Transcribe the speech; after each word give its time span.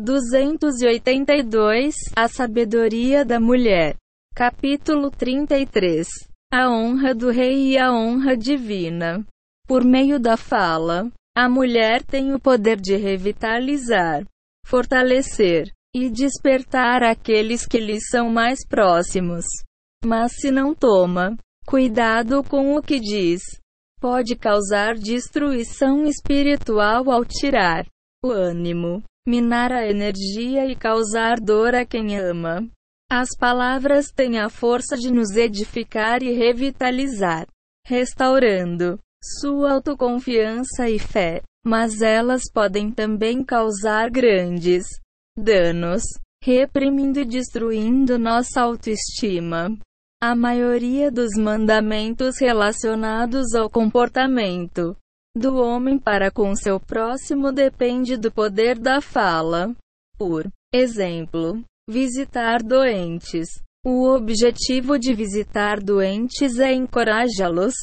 282 0.00 1.94
A 2.16 2.26
sabedoria 2.26 3.24
da 3.24 3.38
mulher. 3.38 3.94
Capítulo 4.34 5.08
33 5.08 6.08
A 6.52 6.68
honra 6.68 7.14
do 7.14 7.30
rei 7.30 7.70
e 7.70 7.78
a 7.78 7.92
honra 7.92 8.36
divina. 8.36 9.24
Por 9.68 9.84
meio 9.84 10.18
da 10.18 10.36
fala, 10.36 11.12
a 11.36 11.48
mulher 11.48 12.02
tem 12.02 12.34
o 12.34 12.40
poder 12.40 12.80
de 12.80 12.96
revitalizar, 12.96 14.24
fortalecer 14.66 15.70
e 15.94 16.10
despertar 16.10 17.04
aqueles 17.04 17.64
que 17.64 17.78
lhe 17.78 18.00
são 18.00 18.28
mais 18.28 18.66
próximos. 18.66 19.44
Mas 20.04 20.32
se 20.40 20.50
não 20.50 20.74
toma 20.74 21.36
cuidado 21.64 22.42
com 22.42 22.74
o 22.74 22.82
que 22.82 22.98
diz, 22.98 23.42
pode 24.00 24.34
causar 24.34 24.96
destruição 24.96 26.04
espiritual 26.04 27.12
ao 27.12 27.24
tirar 27.24 27.86
o 28.24 28.32
ânimo 28.32 29.00
minar 29.26 29.72
a 29.72 29.88
energia 29.88 30.66
e 30.66 30.76
causar 30.76 31.40
dor 31.40 31.74
a 31.74 31.84
quem 31.84 32.18
ama. 32.18 32.68
As 33.10 33.28
palavras 33.38 34.10
têm 34.10 34.38
a 34.38 34.48
força 34.48 34.96
de 34.96 35.10
nos 35.10 35.36
edificar 35.36 36.22
e 36.22 36.32
revitalizar, 36.32 37.46
restaurando 37.86 38.98
sua 39.40 39.72
autoconfiança 39.72 40.88
e 40.88 40.98
fé, 40.98 41.42
mas 41.64 42.02
elas 42.02 42.42
podem 42.52 42.90
também 42.90 43.42
causar 43.42 44.10
grandes 44.10 44.84
danos, 45.36 46.02
reprimindo 46.42 47.20
e 47.20 47.24
destruindo 47.24 48.18
nossa 48.18 48.60
autoestima. 48.60 49.74
A 50.22 50.34
maioria 50.34 51.10
dos 51.10 51.30
mandamentos 51.38 52.38
relacionados 52.40 53.54
ao 53.54 53.70
comportamento 53.70 54.96
do 55.36 55.56
homem 55.56 55.98
para 55.98 56.30
com 56.30 56.54
seu 56.54 56.78
próximo 56.78 57.50
depende 57.50 58.16
do 58.16 58.30
poder 58.30 58.78
da 58.78 59.00
fala. 59.00 59.74
Por 60.16 60.48
exemplo, 60.72 61.62
visitar 61.88 62.62
doentes. 62.62 63.48
O 63.84 64.08
objetivo 64.14 64.98
de 64.98 65.12
visitar 65.12 65.80
doentes 65.80 66.58
é 66.58 66.72
encorajá-los 66.72 67.74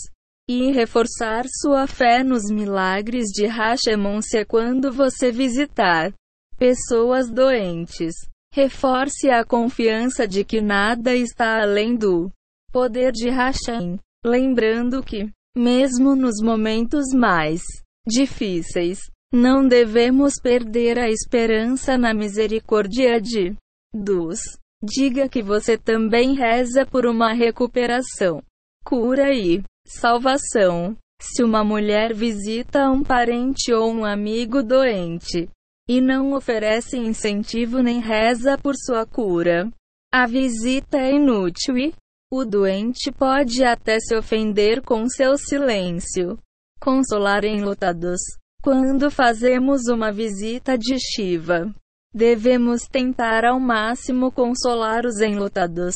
e 0.49 0.71
reforçar 0.71 1.45
sua 1.47 1.85
fé 1.85 2.23
nos 2.23 2.49
milagres 2.49 3.27
de 3.27 3.45
Hashemon-se 3.45 4.43
quando 4.45 4.91
você 4.91 5.31
visitar 5.31 6.11
pessoas 6.57 7.29
doentes. 7.29 8.15
Reforce 8.53 9.29
a 9.29 9.45
confiança 9.45 10.27
de 10.27 10.43
que 10.43 10.59
nada 10.59 11.15
está 11.15 11.61
além 11.61 11.95
do 11.95 12.31
poder 12.71 13.11
de 13.11 13.29
Hashem, 13.29 13.99
lembrando 14.25 15.03
que 15.03 15.29
mesmo 15.55 16.15
nos 16.15 16.41
momentos 16.41 17.13
mais 17.13 17.61
difíceis, 18.07 18.99
não 19.33 19.67
devemos 19.67 20.33
perder 20.41 20.99
a 20.99 21.09
esperança 21.09 21.97
na 21.97 22.13
misericórdia 22.13 23.19
de 23.21 23.55
Deus. 23.93 24.39
Diga 24.83 25.29
que 25.29 25.41
você 25.43 25.77
também 25.77 26.33
reza 26.33 26.85
por 26.85 27.05
uma 27.05 27.33
recuperação, 27.33 28.41
cura 28.83 29.33
e 29.33 29.63
salvação. 29.85 30.97
Se 31.21 31.43
uma 31.43 31.63
mulher 31.63 32.15
visita 32.15 32.89
um 32.89 33.03
parente 33.03 33.71
ou 33.71 33.91
um 33.91 34.03
amigo 34.03 34.63
doente 34.63 35.47
e 35.87 36.01
não 36.01 36.33
oferece 36.33 36.97
incentivo 36.97 37.79
nem 37.83 37.99
reza 37.99 38.57
por 38.57 38.73
sua 38.75 39.05
cura, 39.05 39.69
a 40.11 40.25
visita 40.25 40.97
é 40.97 41.13
inútil 41.13 41.77
e 41.77 41.93
o 42.31 42.45
doente 42.45 43.11
pode 43.11 43.63
até 43.63 43.99
se 43.99 44.15
ofender 44.15 44.81
com 44.81 45.07
seu 45.09 45.37
silêncio. 45.37 46.39
Consolar 46.79 47.43
enlutados. 47.43 48.21
Quando 48.63 49.11
fazemos 49.11 49.87
uma 49.87 50.11
visita 50.11 50.77
de 50.77 50.97
Shiva, 50.97 51.69
devemos 52.13 52.83
tentar 52.83 53.43
ao 53.43 53.59
máximo 53.59 54.31
consolar 54.31 55.05
os 55.05 55.19
enlutados. 55.19 55.93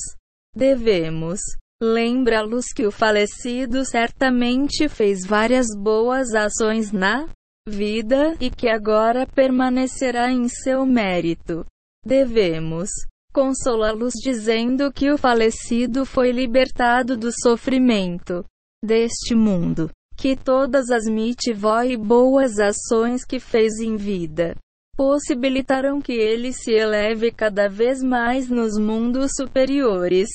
Devemos 0.53 1.39
lembrá-los 1.81 2.66
que 2.75 2.86
o 2.86 2.92
falecido 2.92 3.86
certamente 3.86 4.88
fez 4.89 5.26
várias 5.26 5.67
boas 5.77 6.33
ações 6.33 6.92
na 6.92 7.27
vida 7.67 8.36
e 8.39 8.49
que 8.49 8.67
agora 8.67 9.27
permanecerá 9.27 10.32
em 10.32 10.48
seu 10.48 10.86
mérito. 10.86 11.65
Devemos 12.05 12.89
consolá-los 13.35 14.13
dizendo 14.13 14.89
que 14.93 15.11
o 15.11 15.17
falecido 15.17 16.05
foi 16.05 16.31
libertado 16.31 17.17
do 17.17 17.29
sofrimento 17.43 18.45
deste 18.81 19.35
mundo, 19.35 19.91
que 20.15 20.37
todas 20.37 20.89
as 20.89 21.03
mitivó 21.03 21.83
e 21.83 21.97
boas 21.97 22.57
ações 22.59 23.25
que 23.25 23.37
fez 23.37 23.73
em 23.81 23.97
vida 23.97 24.55
possibilitarão 24.95 25.99
que 25.99 26.13
ele 26.13 26.53
se 26.53 26.71
eleve 26.71 27.29
cada 27.29 27.67
vez 27.67 28.01
mais 28.01 28.49
nos 28.49 28.79
mundos 28.79 29.31
superiores 29.35 30.29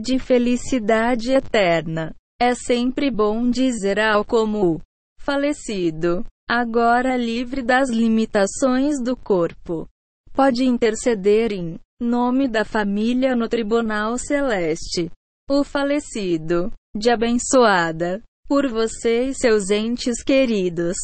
de 0.00 0.18
felicidade 0.18 1.30
eterna. 1.32 2.14
É 2.40 2.54
sempre 2.54 3.10
bom 3.10 3.50
dizer 3.50 4.00
ao 4.00 4.24
como 4.24 4.80
falecido, 5.20 6.24
agora 6.48 7.14
livre 7.14 7.60
das 7.60 7.90
limitações 7.90 8.94
do 9.04 9.14
corpo, 9.14 9.86
pode 10.32 10.64
interceder 10.64 11.52
em 11.52 11.78
Nome 12.00 12.46
da 12.46 12.64
família 12.64 13.34
no 13.34 13.48
Tribunal 13.48 14.16
Celeste. 14.18 15.10
O 15.50 15.64
falecido, 15.64 16.72
de 16.96 17.10
abençoada, 17.10 18.22
por 18.46 18.68
você 18.68 19.24
e 19.24 19.34
seus 19.34 19.68
entes 19.68 20.22
queridos. 20.22 20.96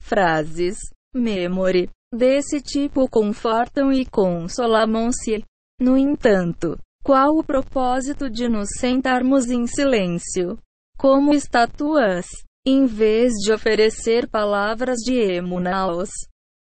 Frases, 0.00 0.78
memory, 1.12 1.90
desse 2.14 2.60
tipo 2.60 3.08
confortam 3.08 3.92
e 3.92 4.06
consolamam-se. 4.06 5.42
No 5.80 5.98
entanto, 5.98 6.78
qual 7.02 7.36
o 7.36 7.42
propósito 7.42 8.30
de 8.30 8.48
nos 8.48 8.68
sentarmos 8.78 9.50
em 9.50 9.66
silêncio, 9.66 10.56
como 10.96 11.34
estatuas, 11.34 12.24
em 12.64 12.86
vez 12.86 13.32
de 13.32 13.52
oferecer 13.52 14.28
palavras 14.28 14.98
de 14.98 15.14
emunaos, 15.14 16.10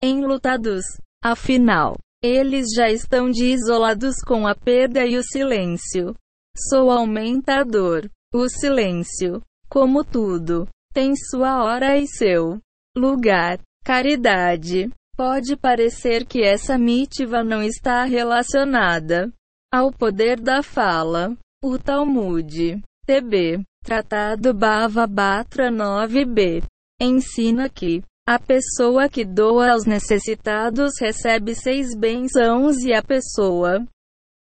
enlutados? 0.02 0.84
Afinal, 1.22 1.96
eles 2.24 2.68
já 2.74 2.88
estão 2.88 3.30
desolados 3.30 4.16
com 4.26 4.46
a 4.46 4.54
perda 4.54 5.04
e 5.04 5.18
o 5.18 5.22
silêncio. 5.22 6.14
Sou 6.56 6.90
aumentador. 6.90 8.10
O 8.32 8.48
silêncio, 8.48 9.42
como 9.68 10.02
tudo, 10.02 10.66
tem 10.94 11.14
sua 11.14 11.62
hora 11.62 11.98
e 11.98 12.06
seu 12.06 12.58
lugar. 12.96 13.60
Caridade. 13.84 14.90
Pode 15.14 15.54
parecer 15.54 16.24
que 16.24 16.42
essa 16.42 16.78
mitiva 16.78 17.44
não 17.44 17.62
está 17.62 18.04
relacionada 18.04 19.30
ao 19.70 19.92
poder 19.92 20.40
da 20.40 20.62
fala. 20.62 21.36
O 21.62 21.78
Talmud, 21.78 22.80
TB, 23.06 23.62
Tratado 23.84 24.54
Bava 24.54 25.06
Batra 25.06 25.70
9b, 25.70 26.64
ensina 26.98 27.68
que 27.68 28.02
a 28.26 28.38
pessoa 28.38 29.08
que 29.08 29.24
doa 29.24 29.72
aos 29.72 29.84
necessitados 29.84 30.92
recebe 30.98 31.54
seis 31.54 31.94
bênçãos 31.94 32.78
e 32.78 32.92
a 32.92 33.02
pessoa 33.02 33.86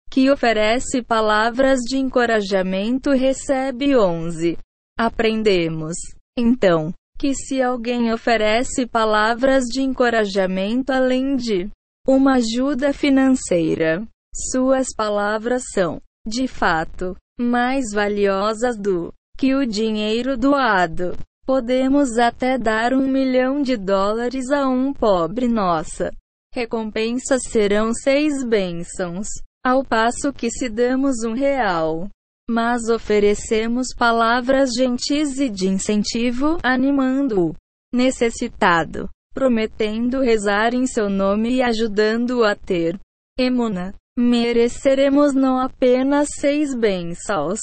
que 0.09 0.31
oferece 0.31 1.03
palavras 1.03 1.79
de 1.81 1.97
encorajamento 1.97 3.11
recebe 3.11 3.95
onze. 3.95 4.57
Aprendemos, 4.97 5.95
então, 6.35 6.91
que 7.17 7.35
se 7.35 7.61
alguém 7.61 8.11
oferece 8.11 8.87
palavras 8.87 9.65
de 9.65 9.81
encorajamento 9.81 10.91
além 10.91 11.35
de 11.35 11.69
uma 12.07 12.37
ajuda 12.37 12.91
financeira, 12.91 14.03
suas 14.51 14.87
palavras 14.95 15.61
são, 15.71 16.01
de 16.25 16.47
fato, 16.47 17.15
mais 17.39 17.91
valiosas 17.93 18.75
do 18.79 19.13
que 19.37 19.53
o 19.53 19.63
dinheiro 19.63 20.35
doado. 20.35 21.15
Podemos 21.49 22.19
até 22.19 22.59
dar 22.59 22.93
um 22.93 23.07
milhão 23.07 23.59
de 23.59 23.75
dólares 23.75 24.51
a 24.51 24.69
um 24.69 24.93
pobre 24.93 25.47
nossa. 25.47 26.11
Recompensas 26.53 27.41
serão 27.49 27.91
seis 27.91 28.43
bênçãos, 28.43 29.25
ao 29.65 29.83
passo 29.83 30.31
que 30.31 30.51
se 30.51 30.69
damos 30.69 31.23
um 31.25 31.33
real. 31.33 32.07
Mas 32.47 32.87
oferecemos 32.87 33.87
palavras 33.97 34.69
gentis 34.77 35.39
e 35.39 35.49
de 35.49 35.67
incentivo, 35.67 36.59
animando 36.61 37.47
o 37.47 37.55
necessitado, 37.91 39.09
prometendo 39.33 40.21
rezar 40.21 40.75
em 40.75 40.85
seu 40.85 41.09
nome 41.09 41.55
e 41.55 41.63
ajudando-o 41.63 42.43
a 42.43 42.53
ter 42.53 42.95
emuna. 43.39 43.95
Mereceremos 44.15 45.33
não 45.33 45.59
apenas 45.59 46.27
seis 46.39 46.75
bênçãos, 46.75 47.59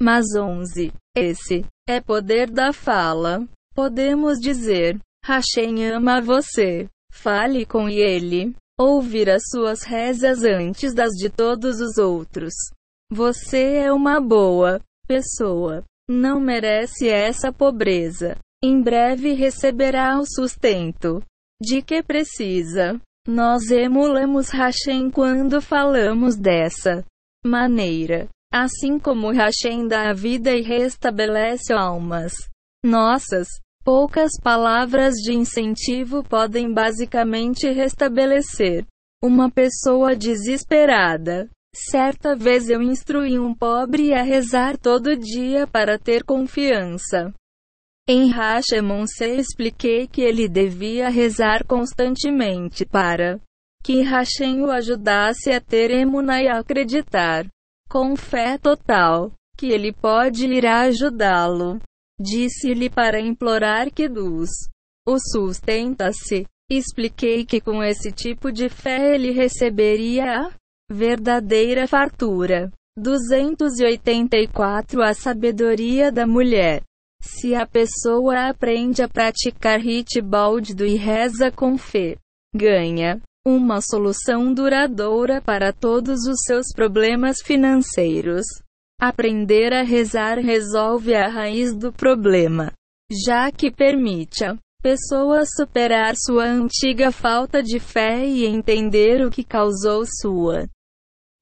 mas 0.00 0.24
onze. 0.36 0.92
Esse 1.16 1.64
é 1.88 2.00
poder 2.00 2.50
da 2.50 2.72
fala. 2.72 3.46
Podemos 3.74 4.38
dizer: 4.40 4.98
Hashem 5.24 5.86
ama 5.86 6.20
você. 6.20 6.88
Fale 7.12 7.64
com 7.64 7.88
ele. 7.88 8.54
Ouvir 8.78 9.30
as 9.30 9.42
suas 9.50 9.84
rezas 9.84 10.42
antes 10.42 10.92
das 10.92 11.12
de 11.12 11.30
todos 11.30 11.80
os 11.80 11.96
outros. 11.96 12.52
Você 13.12 13.76
é 13.76 13.92
uma 13.92 14.20
boa 14.20 14.80
pessoa. 15.06 15.84
Não 16.10 16.40
merece 16.40 17.08
essa 17.08 17.52
pobreza. 17.52 18.36
Em 18.62 18.82
breve 18.82 19.32
receberá 19.32 20.18
o 20.18 20.26
sustento 20.26 21.22
de 21.62 21.80
que 21.80 22.02
precisa. 22.02 23.00
Nós 23.26 23.70
emulamos 23.70 24.50
Hashem 24.50 25.10
quando 25.10 25.62
falamos 25.62 26.36
dessa 26.36 27.04
maneira. 27.46 28.28
Assim 28.56 29.00
como 29.00 29.32
Hashem 29.32 29.88
dá 29.88 30.10
a 30.10 30.12
vida 30.12 30.52
e 30.52 30.62
restabelece 30.62 31.72
almas. 31.72 32.34
Nossas 32.84 33.48
poucas 33.82 34.30
palavras 34.40 35.14
de 35.14 35.34
incentivo 35.34 36.22
podem 36.22 36.72
basicamente 36.72 37.68
restabelecer 37.72 38.86
uma 39.20 39.50
pessoa 39.50 40.14
desesperada. 40.14 41.50
Certa 41.74 42.36
vez 42.36 42.68
eu 42.68 42.80
instruí 42.80 43.40
um 43.40 43.52
pobre 43.52 44.14
a 44.14 44.22
rezar 44.22 44.78
todo 44.78 45.16
dia 45.16 45.66
para 45.66 45.98
ter 45.98 46.22
confiança. 46.22 47.34
Em 48.08 48.30
Hashemonse 48.30 49.24
expliquei 49.24 50.06
que 50.06 50.20
ele 50.20 50.48
devia 50.48 51.08
rezar 51.08 51.66
constantemente 51.66 52.86
para 52.86 53.40
que 53.82 54.02
Hashem 54.02 54.62
o 54.62 54.70
ajudasse 54.70 55.50
a 55.50 55.60
ter 55.60 55.90
emuna 55.90 56.40
e 56.40 56.46
a 56.46 56.60
acreditar 56.60 57.48
com 57.88 58.16
fé 58.16 58.58
total 58.58 59.32
que 59.56 59.66
ele 59.66 59.92
pode 59.92 60.46
ir 60.46 60.66
ajudá-lo. 60.66 61.78
Disse-lhe 62.20 62.90
para 62.90 63.20
implorar 63.20 63.92
que 63.92 64.08
dos 64.08 64.50
o 65.06 65.18
sustenta-se. 65.18 66.46
Expliquei 66.70 67.44
que 67.44 67.60
com 67.60 67.82
esse 67.82 68.10
tipo 68.10 68.50
de 68.50 68.68
fé 68.68 69.14
ele 69.14 69.30
receberia 69.30 70.24
a 70.24 70.50
verdadeira 70.90 71.86
fartura. 71.86 72.70
284 72.96 75.02
A 75.02 75.12
sabedoria 75.12 76.10
da 76.10 76.26
mulher. 76.26 76.82
Se 77.20 77.54
a 77.54 77.66
pessoa 77.66 78.48
aprende 78.48 79.02
a 79.02 79.08
praticar 79.08 79.80
baldo 80.22 80.86
e 80.86 80.94
reza 80.94 81.50
com 81.50 81.76
fé, 81.76 82.16
ganha 82.54 83.20
uma 83.46 83.80
solução 83.80 84.54
duradoura 84.54 85.40
para 85.42 85.72
todos 85.72 86.26
os 86.26 86.40
seus 86.46 86.66
problemas 86.74 87.36
financeiros. 87.44 88.46
Aprender 88.98 89.72
a 89.72 89.82
rezar 89.82 90.38
resolve 90.38 91.14
a 91.14 91.28
raiz 91.28 91.76
do 91.76 91.92
problema, 91.92 92.72
já 93.12 93.52
que 93.52 93.70
permite 93.70 94.44
a 94.44 94.56
pessoa 94.82 95.44
superar 95.44 96.14
sua 96.16 96.44
antiga 96.44 97.10
falta 97.10 97.62
de 97.62 97.78
fé 97.78 98.26
e 98.26 98.46
entender 98.46 99.26
o 99.26 99.30
que 99.30 99.44
causou 99.44 100.04
sua 100.06 100.66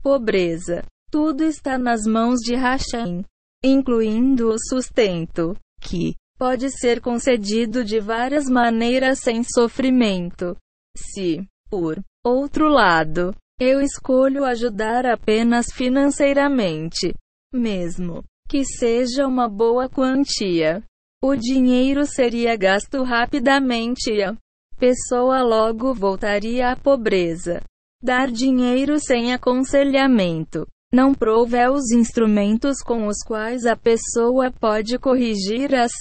pobreza. 0.02 0.84
Tudo 1.10 1.44
está 1.44 1.78
nas 1.78 2.02
mãos 2.04 2.40
de 2.40 2.54
Hashem, 2.54 3.24
incluindo 3.62 4.48
o 4.48 4.56
sustento, 4.58 5.56
que 5.80 6.14
pode 6.38 6.70
ser 6.70 7.00
concedido 7.00 7.84
de 7.84 8.00
várias 8.00 8.46
maneiras 8.48 9.20
sem 9.20 9.44
sofrimento. 9.44 10.56
Se, 10.96 11.46
por 11.72 12.04
outro 12.22 12.68
lado, 12.68 13.34
eu 13.58 13.80
escolho 13.80 14.44
ajudar 14.44 15.06
apenas 15.06 15.68
financeiramente, 15.72 17.14
mesmo 17.50 18.22
que 18.46 18.62
seja 18.62 19.26
uma 19.26 19.48
boa 19.48 19.88
quantia, 19.88 20.84
o 21.24 21.34
dinheiro 21.34 22.04
seria 22.04 22.54
gasto 22.56 23.02
rapidamente 23.02 24.12
e 24.12 24.22
a 24.22 24.36
pessoa 24.78 25.42
logo 25.42 25.94
voltaria 25.94 26.70
à 26.70 26.76
pobreza. 26.76 27.62
Dar 28.02 28.30
dinheiro 28.30 28.98
sem 28.98 29.32
aconselhamento 29.32 30.66
não 30.92 31.14
prove 31.14 31.56
os 31.68 31.90
instrumentos 31.90 32.82
com 32.82 33.06
os 33.06 33.22
quais 33.26 33.64
a 33.64 33.74
pessoa 33.74 34.50
pode 34.50 34.98
corrigir 34.98 35.74
as 35.74 35.92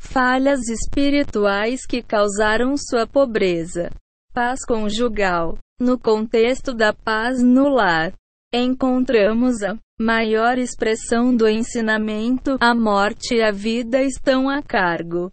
falhas 0.00 0.66
espirituais 0.66 1.84
que 1.84 2.02
causaram 2.02 2.74
sua 2.74 3.06
pobreza. 3.06 3.90
Paz 4.38 4.60
conjugal. 4.64 5.58
No 5.80 5.98
contexto 5.98 6.72
da 6.72 6.92
paz 6.92 7.42
no 7.42 7.68
lar, 7.68 8.12
encontramos 8.54 9.62
a 9.62 9.76
maior 10.00 10.58
expressão 10.58 11.34
do 11.34 11.48
ensinamento: 11.48 12.56
a 12.60 12.74
morte 12.74 13.34
e 13.34 13.42
a 13.42 13.50
vida 13.50 14.02
estão 14.02 14.48
a 14.48 14.62
cargo 14.62 15.32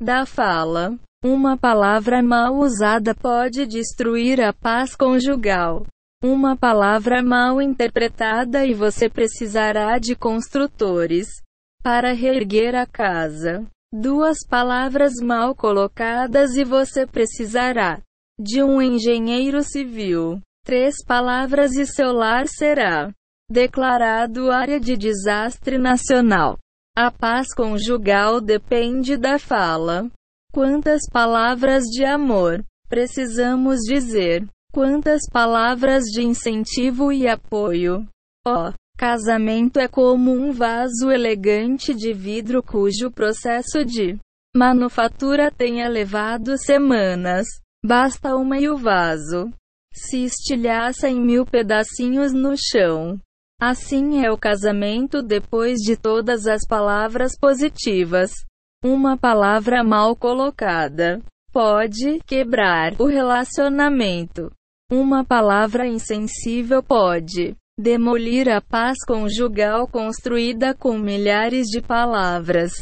da 0.00 0.24
fala. 0.24 0.98
Uma 1.24 1.56
palavra 1.56 2.22
mal 2.22 2.56
usada 2.56 3.14
pode 3.14 3.66
destruir 3.66 4.40
a 4.40 4.52
paz 4.52 4.96
conjugal. 4.96 5.86
Uma 6.24 6.56
palavra 6.56 7.22
mal 7.22 7.60
interpretada 7.60 8.64
e 8.64 8.72
você 8.72 9.08
precisará 9.08 9.98
de 9.98 10.16
construtores 10.16 11.28
para 11.82 12.12
reerguer 12.12 12.74
a 12.74 12.86
casa. 12.86 13.64
Duas 13.92 14.38
palavras 14.48 15.12
mal 15.22 15.54
colocadas 15.54 16.56
e 16.56 16.64
você 16.64 17.06
precisará 17.06 18.00
de 18.42 18.62
um 18.62 18.82
engenheiro 18.82 19.62
civil. 19.62 20.40
Três 20.64 20.96
palavras 21.06 21.76
e 21.76 21.86
seu 21.86 22.12
lar 22.12 22.46
será 22.48 23.12
declarado 23.50 24.50
área 24.50 24.80
de 24.80 24.96
desastre 24.96 25.78
nacional. 25.78 26.58
A 26.96 27.10
paz 27.10 27.54
conjugal 27.54 28.40
depende 28.40 29.16
da 29.16 29.38
fala. 29.38 30.10
Quantas 30.52 31.02
palavras 31.10 31.84
de 31.84 32.04
amor 32.04 32.64
precisamos 32.88 33.80
dizer? 33.80 34.46
Quantas 34.72 35.22
palavras 35.30 36.04
de 36.04 36.22
incentivo 36.22 37.12
e 37.12 37.28
apoio. 37.28 38.06
Oh, 38.46 38.72
casamento 38.96 39.78
é 39.78 39.86
como 39.86 40.32
um 40.32 40.50
vaso 40.52 41.10
elegante 41.10 41.94
de 41.94 42.12
vidro 42.12 42.62
cujo 42.62 43.10
processo 43.10 43.84
de 43.84 44.18
manufatura 44.54 45.50
tenha 45.50 45.88
levado 45.88 46.56
semanas. 46.58 47.46
Basta 47.84 48.36
uma 48.36 48.58
e 48.58 48.68
o 48.68 48.76
vaso 48.76 49.52
se 49.92 50.24
estilhaça 50.24 51.08
em 51.08 51.20
mil 51.20 51.44
pedacinhos 51.44 52.32
no 52.32 52.54
chão. 52.56 53.18
Assim 53.60 54.24
é 54.24 54.30
o 54.30 54.38
casamento 54.38 55.22
depois 55.22 55.78
de 55.78 55.96
todas 55.96 56.46
as 56.46 56.66
palavras 56.66 57.36
positivas. 57.38 58.30
Uma 58.84 59.16
palavra 59.16 59.84
mal 59.84 60.16
colocada 60.16 61.20
pode 61.52 62.20
quebrar 62.26 62.94
o 63.00 63.06
relacionamento. 63.06 64.50
Uma 64.90 65.24
palavra 65.24 65.86
insensível 65.86 66.82
pode 66.82 67.54
demolir 67.78 68.48
a 68.48 68.60
paz 68.60 68.98
conjugal 69.06 69.86
construída 69.88 70.74
com 70.74 70.98
milhares 70.98 71.66
de 71.66 71.80
palavras 71.80 72.72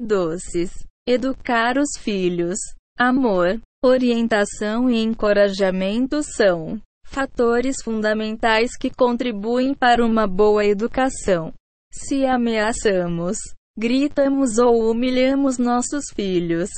doces. 0.00 0.70
Educar 1.06 1.78
os 1.78 1.98
filhos. 1.98 2.58
Amor, 2.98 3.60
orientação 3.82 4.90
e 4.90 5.02
encorajamento 5.02 6.22
são 6.22 6.80
fatores 7.06 7.76
fundamentais 7.82 8.76
que 8.76 8.90
contribuem 8.90 9.74
para 9.74 10.04
uma 10.04 10.26
boa 10.26 10.64
educação. 10.64 11.52
Se 11.92 12.26
ameaçamos, 12.26 13.38
gritamos 13.78 14.58
ou 14.58 14.90
humilhamos 14.90 15.58
nossos 15.58 16.06
filhos, 16.14 16.70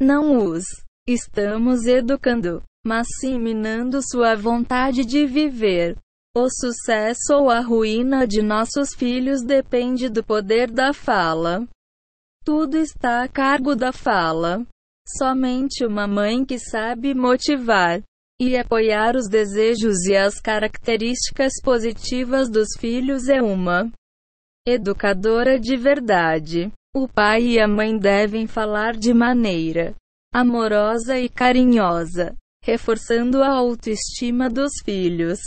não 0.00 0.50
os 0.50 0.64
estamos 1.06 1.86
educando 1.86 2.62
mas 2.88 3.06
sim 3.20 3.38
minando 3.38 4.00
sua 4.02 4.34
vontade 4.34 5.04
de 5.04 5.26
viver. 5.26 5.98
O 6.34 6.48
sucesso 6.48 7.34
ou 7.34 7.50
a 7.50 7.60
ruína 7.60 8.26
de 8.26 8.40
nossos 8.40 8.94
filhos 8.94 9.42
depende 9.42 10.08
do 10.08 10.24
poder 10.24 10.70
da 10.70 10.94
fala. 10.94 11.68
Tudo 12.44 12.78
está 12.78 13.22
a 13.22 13.28
cargo 13.28 13.74
da 13.74 13.92
fala. 13.92 14.64
Somente 15.16 15.86
uma 15.86 16.06
mãe 16.06 16.44
que 16.44 16.58
sabe 16.58 17.14
motivar 17.14 18.02
e 18.40 18.56
apoiar 18.56 19.16
os 19.16 19.26
desejos 19.28 20.04
e 20.06 20.14
as 20.14 20.38
características 20.38 21.54
positivas 21.62 22.50
dos 22.50 22.68
filhos 22.78 23.28
é 23.28 23.40
uma 23.40 23.90
educadora 24.66 25.58
de 25.58 25.76
verdade. 25.76 26.70
O 26.94 27.08
pai 27.08 27.42
e 27.42 27.60
a 27.60 27.66
mãe 27.66 27.96
devem 27.98 28.46
falar 28.46 28.96
de 28.96 29.14
maneira 29.14 29.94
amorosa 30.32 31.18
e 31.18 31.28
carinhosa 31.28 32.36
reforçando 32.62 33.42
a 33.42 33.48
autoestima 33.48 34.50
dos 34.50 34.72
filhos. 34.84 35.38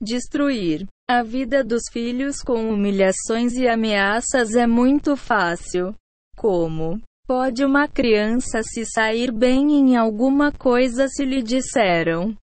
Destruir 0.00 0.86
a 1.08 1.22
vida 1.22 1.62
dos 1.62 1.82
filhos 1.92 2.38
com 2.38 2.70
humilhações 2.70 3.52
e 3.54 3.68
ameaças 3.68 4.54
é 4.54 4.66
muito 4.66 5.14
fácil. 5.14 5.94
Como 6.34 6.98
pode 7.26 7.64
uma 7.64 7.88
criança 7.88 8.62
se 8.62 8.84
sair 8.84 9.32
bem 9.32 9.72
em 9.72 9.96
alguma 9.96 10.52
coisa 10.52 11.08
se 11.08 11.24
lhe 11.24 11.42
disseram 11.42 12.36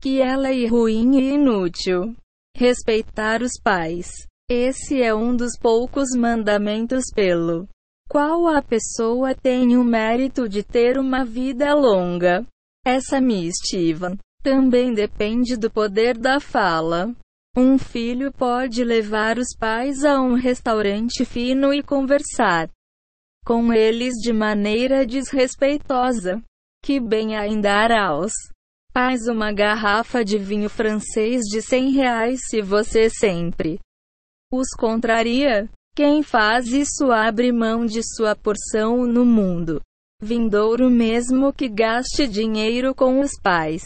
que 0.00 0.20
ela 0.20 0.52
é 0.52 0.66
ruim 0.66 1.18
e 1.18 1.32
inútil? 1.32 2.14
Respeitar 2.56 3.40
os 3.40 3.52
pais. 3.62 4.10
Esse 4.50 5.02
é 5.02 5.14
um 5.14 5.34
dos 5.34 5.58
poucos 5.58 6.10
mandamentos 6.14 7.04
pelo 7.14 7.66
qual 8.08 8.46
a 8.46 8.60
pessoa 8.60 9.34
tem 9.34 9.78
o 9.78 9.82
mérito 9.82 10.46
de 10.46 10.62
ter 10.62 10.98
uma 10.98 11.24
vida 11.24 11.74
longa. 11.74 12.46
Essa 12.84 13.18
mistiva 13.18 14.14
também 14.42 14.92
depende 14.92 15.56
do 15.56 15.70
poder 15.70 16.18
da 16.18 16.38
fala. 16.38 17.10
Um 17.56 17.78
filho 17.78 18.30
pode 18.30 18.84
levar 18.84 19.38
os 19.38 19.56
pais 19.58 20.04
a 20.04 20.20
um 20.20 20.34
restaurante 20.34 21.24
fino 21.24 21.72
e 21.72 21.82
conversar 21.82 22.68
com 23.44 23.72
eles 23.72 24.14
de 24.14 24.32
maneira 24.32 25.06
desrespeitosa. 25.06 26.42
Que 26.82 27.00
bem 27.00 27.36
ainda 27.36 27.86
aos 28.06 28.32
Faz 28.92 29.26
uma 29.26 29.52
garrafa 29.52 30.24
de 30.24 30.38
vinho 30.38 30.70
francês 30.70 31.42
de 31.42 31.60
100 31.60 31.90
reais 31.90 32.40
se 32.48 32.62
você 32.62 33.10
sempre 33.10 33.80
os 34.52 34.68
contraria. 34.78 35.68
Quem 35.96 36.22
faz 36.22 36.68
isso 36.68 37.10
abre 37.10 37.52
mão 37.52 37.84
de 37.86 38.02
sua 38.02 38.36
porção 38.36 39.04
no 39.04 39.24
mundo 39.24 39.80
vindouro 40.24 40.88
mesmo 40.88 41.52
que 41.52 41.68
gaste 41.68 42.26
dinheiro 42.26 42.94
com 42.94 43.20
os 43.20 43.32
pais, 43.42 43.82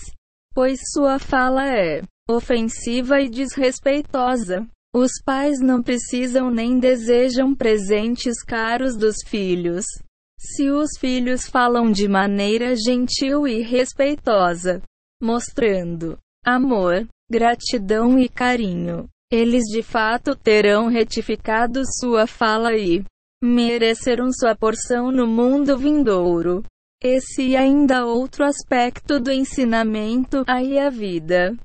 pois 0.54 0.78
sua 0.92 1.18
fala 1.18 1.66
é 1.66 2.02
ofensiva 2.28 3.20
e 3.20 3.28
desrespeitosa. 3.28 4.66
Os 4.94 5.10
pais 5.24 5.60
não 5.60 5.82
precisam 5.82 6.50
nem 6.50 6.78
desejam 6.78 7.54
presentes 7.54 8.42
caros 8.42 8.96
dos 8.96 9.16
filhos. 9.26 9.84
Se 10.38 10.70
os 10.70 10.90
filhos 10.98 11.46
falam 11.46 11.90
de 11.90 12.08
maneira 12.08 12.74
gentil 12.74 13.46
e 13.46 13.60
respeitosa, 13.60 14.80
mostrando 15.20 16.16
amor, 16.44 17.06
gratidão 17.30 18.18
e 18.18 18.28
carinho, 18.28 19.08
eles 19.30 19.64
de 19.64 19.82
fato 19.82 20.34
terão 20.34 20.88
retificado 20.88 21.82
sua 22.00 22.26
fala 22.26 22.74
e 22.74 23.04
mereceram 23.42 24.32
sua 24.32 24.56
porção 24.56 25.12
no 25.12 25.26
mundo 25.26 25.76
vindouro. 25.76 26.64
Esse 27.00 27.50
e 27.50 27.56
ainda 27.56 28.06
outro 28.06 28.44
aspecto 28.44 29.20
do 29.20 29.30
ensinamento, 29.30 30.42
aí 30.48 30.80
a 30.80 30.90
vida, 30.90 31.56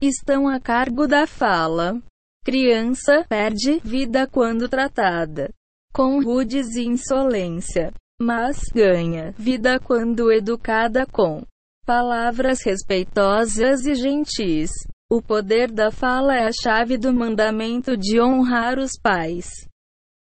estão 0.00 0.48
a 0.48 0.58
cargo 0.58 1.06
da 1.06 1.26
fala. 1.26 2.00
Criança 2.44 3.24
perde 3.26 3.80
vida 3.82 4.26
quando 4.26 4.68
tratada 4.68 5.50
com 5.94 6.20
rudes 6.22 6.76
e 6.76 6.84
insolência, 6.84 7.90
mas 8.20 8.58
ganha 8.74 9.32
vida 9.38 9.80
quando 9.80 10.30
educada 10.30 11.06
com 11.06 11.42
palavras 11.86 12.62
respeitosas 12.62 13.86
e 13.86 13.94
gentis. 13.94 14.70
O 15.10 15.22
poder 15.22 15.70
da 15.70 15.90
fala 15.90 16.36
é 16.36 16.46
a 16.46 16.52
chave 16.52 16.98
do 16.98 17.14
mandamento 17.14 17.96
de 17.96 18.20
honrar 18.20 18.78
os 18.78 18.92
pais. 19.00 19.48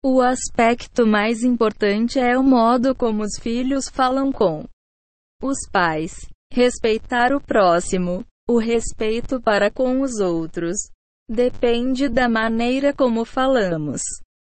O 0.04 0.20
aspecto 0.20 1.06
mais 1.06 1.44
importante 1.44 2.18
é 2.18 2.36
o 2.36 2.44
modo 2.44 2.96
como 2.96 3.22
os 3.22 3.38
filhos 3.40 3.88
falam 3.88 4.32
com 4.32 4.66
os 5.44 5.58
pais. 5.72 6.28
Respeitar 6.52 7.34
o 7.34 7.40
próximo. 7.40 8.26
O 8.50 8.58
respeito 8.58 9.40
para 9.40 9.70
com 9.70 10.02
os 10.02 10.20
outros 10.20 10.78
depende 11.30 12.10
da 12.10 12.28
maneira 12.28 12.92
como 12.92 13.24
falamos. 13.24 14.02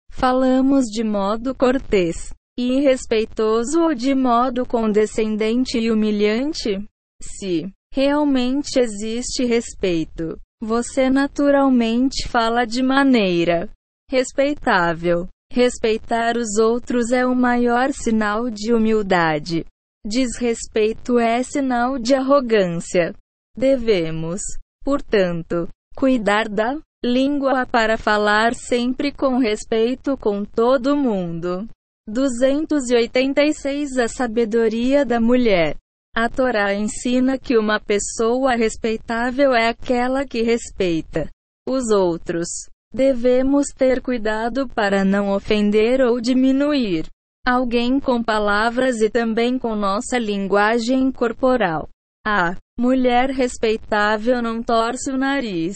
Falamos 0.10 0.86
de 0.86 1.04
modo 1.04 1.54
cortês 1.54 2.34
e 2.58 2.80
respeitoso 2.80 3.82
ou 3.82 3.94
de 3.94 4.16
modo 4.16 4.66
condescendente 4.66 5.78
e 5.78 5.92
humilhante? 5.92 6.84
Se 7.22 7.70
realmente 7.94 8.80
existe 8.80 9.44
respeito, 9.46 10.40
você 10.62 11.10
naturalmente 11.10 12.28
fala 12.28 12.66
de 12.66 12.82
maneira 12.82 13.70
respeitável. 14.10 15.28
Respeitar 15.52 16.38
os 16.38 16.58
outros 16.60 17.12
é 17.12 17.26
o 17.26 17.36
maior 17.36 17.92
sinal 17.92 18.52
de 18.52 18.72
humildade. 18.72 19.66
Desrespeito 20.06 21.18
é 21.18 21.42
sinal 21.42 21.98
de 21.98 22.14
arrogância. 22.14 23.16
Devemos, 23.58 24.42
portanto, 24.84 25.68
cuidar 26.00 26.48
da 26.48 26.80
língua 27.04 27.66
para 27.66 27.98
falar 27.98 28.56
sempre 28.56 29.12
com 29.12 29.38
respeito 29.38 30.16
com 30.16 30.46
todo 30.46 30.96
mundo. 30.96 31.68
286 32.08 33.98
A 33.98 34.08
sabedoria 34.08 35.06
da 35.06 35.20
mulher. 35.20 35.76
A 36.16 36.30
Torá 36.30 36.74
ensina 36.74 37.38
que 37.38 37.58
uma 37.58 37.82
pessoa 37.82 38.56
respeitável 38.56 39.54
é 39.54 39.68
aquela 39.68 40.26
que 40.26 40.42
respeita 40.42 41.28
os 41.68 41.90
outros. 41.92 42.48
Devemos 42.94 43.68
ter 43.78 44.02
cuidado 44.02 44.70
para 44.70 45.04
não 45.04 45.34
ofender 45.34 46.00
ou 46.00 46.22
diminuir 46.22 47.08
alguém 47.46 48.00
com 48.00 48.24
palavras 48.24 49.02
e 49.02 49.10
também 49.10 49.60
com 49.60 49.76
nossa 49.76 50.18
linguagem 50.18 51.12
corporal. 51.12 51.90
A 52.26 52.56
mulher 52.80 53.30
respeitável 53.30 54.42
não 54.42 54.64
torce 54.64 55.12
o 55.12 55.18
nariz, 55.18 55.76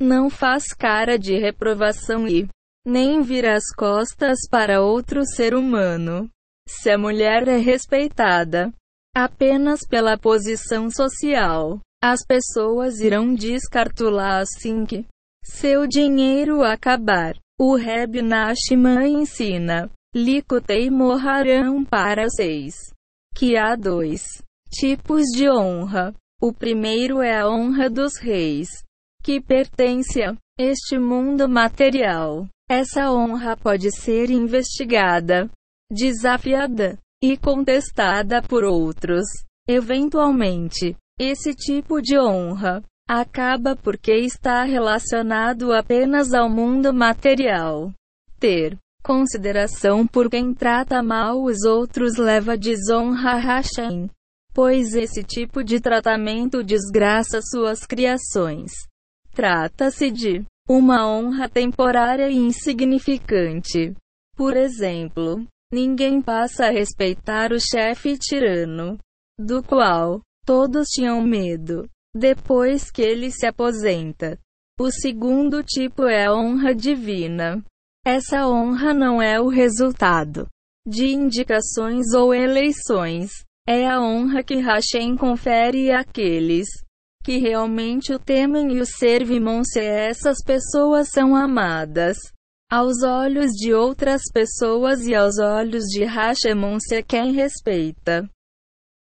não 0.00 0.30
faz 0.30 0.72
cara 0.72 1.18
de 1.18 1.36
reprovação 1.38 2.26
e 2.26 2.48
nem 2.86 3.20
vira 3.20 3.54
as 3.54 3.66
costas 3.76 4.38
para 4.50 4.80
outro 4.80 5.26
ser 5.26 5.54
humano. 5.54 6.26
Se 6.66 6.90
a 6.90 6.96
mulher 6.96 7.46
é 7.48 7.58
respeitada 7.58 8.72
apenas 9.14 9.80
pela 9.86 10.16
posição 10.16 10.90
social, 10.90 11.80
as 12.02 12.24
pessoas 12.24 13.00
irão 13.00 13.34
descartulá 13.34 14.38
assim 14.38 14.86
que 14.86 15.04
seu 15.44 15.86
dinheiro 15.86 16.62
acabar. 16.62 17.36
O 17.60 17.74
Reb 17.74 18.22
Nashman 18.22 19.22
ensina. 19.22 19.90
Likutei 20.14 20.88
Moharam 20.88 21.84
para 21.84 22.30
seis. 22.30 22.74
Que 23.34 23.56
há 23.56 23.74
dois 23.74 24.22
tipos 24.70 25.24
de 25.34 25.50
honra. 25.50 26.14
O 26.40 26.52
primeiro 26.52 27.20
é 27.20 27.40
a 27.40 27.48
honra 27.48 27.90
dos 27.90 28.16
reis, 28.16 28.68
que 29.24 29.40
pertence 29.40 30.22
a 30.22 30.36
este 30.56 30.96
mundo 30.96 31.48
material. 31.48 32.46
Essa 32.70 33.10
honra 33.10 33.56
pode 33.56 33.90
ser 33.90 34.30
investigada, 34.30 35.50
desafiada 35.90 36.96
e 37.20 37.36
contestada 37.36 38.40
por 38.40 38.62
outros. 38.62 39.24
Eventualmente, 39.68 40.96
esse 41.18 41.54
tipo 41.54 42.00
de 42.00 42.16
honra 42.16 42.84
acaba 43.08 43.74
porque 43.74 44.12
está 44.12 44.62
relacionado 44.62 45.72
apenas 45.72 46.32
ao 46.32 46.48
mundo 46.48 46.94
material. 46.94 47.92
Ter 48.38 48.78
consideração 49.02 50.06
por 50.06 50.30
quem 50.30 50.54
trata 50.54 51.02
mal 51.02 51.42
os 51.42 51.64
outros 51.64 52.16
leva 52.16 52.52
a 52.52 52.56
desonra 52.56 53.32
a 53.32 53.36
Hashem, 53.38 54.08
pois 54.58 54.92
esse 54.92 55.22
tipo 55.22 55.62
de 55.62 55.78
tratamento 55.78 56.64
desgraça 56.64 57.40
suas 57.40 57.86
criações. 57.86 58.72
Trata-se 59.32 60.10
de 60.10 60.44
uma 60.68 61.08
honra 61.08 61.48
temporária 61.48 62.28
e 62.28 62.34
insignificante. 62.34 63.94
Por 64.36 64.56
exemplo, 64.56 65.46
ninguém 65.72 66.20
passa 66.20 66.66
a 66.66 66.70
respeitar 66.72 67.52
o 67.52 67.60
chefe 67.60 68.18
tirano, 68.18 68.98
do 69.38 69.62
qual 69.62 70.22
todos 70.44 70.88
tinham 70.88 71.22
medo 71.22 71.88
depois 72.12 72.90
que 72.90 73.00
ele 73.00 73.30
se 73.30 73.46
aposenta. 73.46 74.40
O 74.76 74.90
segundo 74.90 75.62
tipo 75.62 76.02
é 76.02 76.26
a 76.26 76.34
honra 76.34 76.74
divina. 76.74 77.62
Essa 78.04 78.48
honra 78.48 78.92
não 78.92 79.22
é 79.22 79.40
o 79.40 79.46
resultado 79.46 80.48
de 80.84 81.06
indicações 81.14 82.12
ou 82.12 82.34
eleições. 82.34 83.46
É 83.70 83.86
a 83.86 84.00
honra 84.00 84.42
que 84.42 84.60
Hashem 84.62 85.14
confere 85.14 85.92
àqueles 85.92 86.66
que 87.22 87.36
realmente 87.36 88.14
o 88.14 88.18
temem 88.18 88.72
e 88.72 88.80
o 88.80 88.86
servem. 88.86 89.42
Se 89.62 89.78
essas 89.78 90.38
pessoas 90.42 91.10
são 91.10 91.36
amadas 91.36 92.16
aos 92.72 93.02
olhos 93.02 93.50
de 93.50 93.74
outras 93.74 94.22
pessoas 94.32 95.06
e 95.06 95.14
aos 95.14 95.38
olhos 95.38 95.84
de 95.84 96.02
Hashem, 96.02 96.80
se 96.80 97.02
quem 97.02 97.34
respeita. 97.34 98.26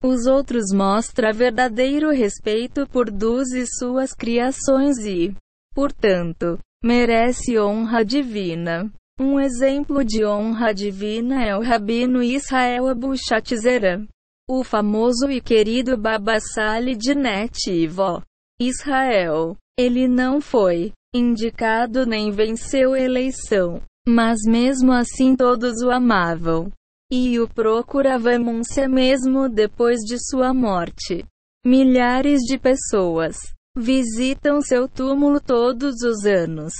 Os 0.03 0.25
outros 0.25 0.73
mostra 0.73 1.31
verdadeiro 1.31 2.11
respeito 2.11 2.85
por 2.89 3.09
Deus 3.09 3.53
e 3.53 3.65
suas 3.65 4.11
criações 4.11 4.97
e, 4.97 5.33
portanto, 5.73 6.59
merece 6.83 7.57
honra 7.57 8.03
divina. 8.03 8.91
Um 9.17 9.39
exemplo 9.39 10.03
de 10.03 10.25
honra 10.25 10.73
divina 10.73 11.41
é 11.41 11.55
o 11.55 11.63
rabino 11.63 12.21
Israel 12.21 12.89
Abu 12.89 13.15
Shatzera, 13.17 14.05
o 14.49 14.63
famoso 14.63 15.29
e 15.29 15.41
querido 15.41 15.97
Baba 15.97 16.39
Sali 16.39 16.95
de 16.95 17.13
Netivó, 17.13 18.21
Israel. 18.59 19.57
Ele 19.77 20.07
não 20.07 20.39
foi 20.41 20.93
indicado 21.13 22.05
nem 22.05 22.31
venceu 22.31 22.95
eleição, 22.95 23.81
mas 24.07 24.39
mesmo 24.47 24.91
assim 24.91 25.35
todos 25.35 25.81
o 25.83 25.91
amavam 25.91 26.71
e 27.11 27.39
o 27.39 27.47
procuravam 27.47 28.63
se 28.63 28.87
mesmo 28.87 29.47
depois 29.47 29.99
de 29.99 30.17
sua 30.19 30.53
morte. 30.53 31.25
Milhares 31.65 32.41
de 32.41 32.57
pessoas 32.57 33.37
visitam 33.77 34.61
seu 34.61 34.87
túmulo 34.87 35.39
todos 35.39 36.01
os 36.01 36.25
anos. 36.25 36.73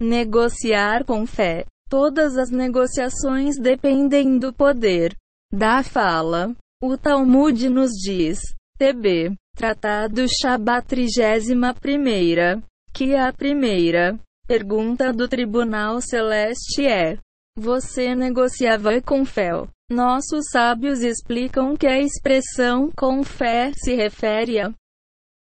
Negociar 0.00 1.04
com 1.04 1.26
fé. 1.26 1.64
Todas 1.88 2.36
as 2.36 2.50
negociações 2.50 3.58
dependem 3.58 4.38
do 4.38 4.52
poder 4.52 5.14
da 5.52 5.82
fala. 5.82 6.54
O 6.82 6.98
Talmud 6.98 7.70
nos 7.70 7.92
diz, 7.92 8.38
TB, 8.78 9.34
Tratado 9.56 10.26
Shabat 10.28 10.86
31, 10.86 12.62
que 12.92 13.14
a 13.14 13.32
primeira 13.32 14.20
pergunta 14.46 15.10
do 15.10 15.26
Tribunal 15.26 16.02
Celeste 16.02 16.86
é: 16.86 17.16
você 17.56 18.14
negociava 18.14 19.00
com 19.00 19.24
fé. 19.24 19.52
Nossos 19.90 20.50
sábios 20.52 21.00
explicam 21.00 21.74
que 21.78 21.86
a 21.86 21.98
expressão 21.98 22.90
com 22.94 23.24
fé 23.24 23.72
se 23.74 23.94
refere 23.94 24.60
a 24.60 24.70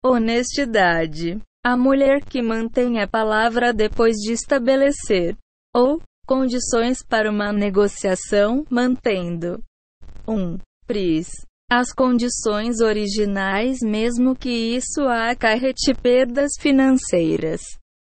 Honestidade. 0.05 1.41
A 1.65 1.75
mulher 1.75 2.23
que 2.23 2.43
mantém 2.43 3.01
a 3.01 3.07
palavra 3.07 3.73
depois 3.73 4.17
de 4.17 4.33
estabelecer 4.33 5.35
ou 5.75 5.99
condições 6.27 6.99
para 7.01 7.31
uma 7.31 7.51
negociação, 7.51 8.63
mantendo 8.69 9.59
1. 10.27 10.33
Um, 10.33 10.59
PRIS. 10.85 11.27
As 11.71 11.91
condições 11.91 12.81
originais, 12.81 13.79
mesmo 13.81 14.35
que 14.35 14.49
isso 14.49 15.07
acarrete 15.07 15.93
perdas 15.93 16.51
financeiras. 16.59 17.61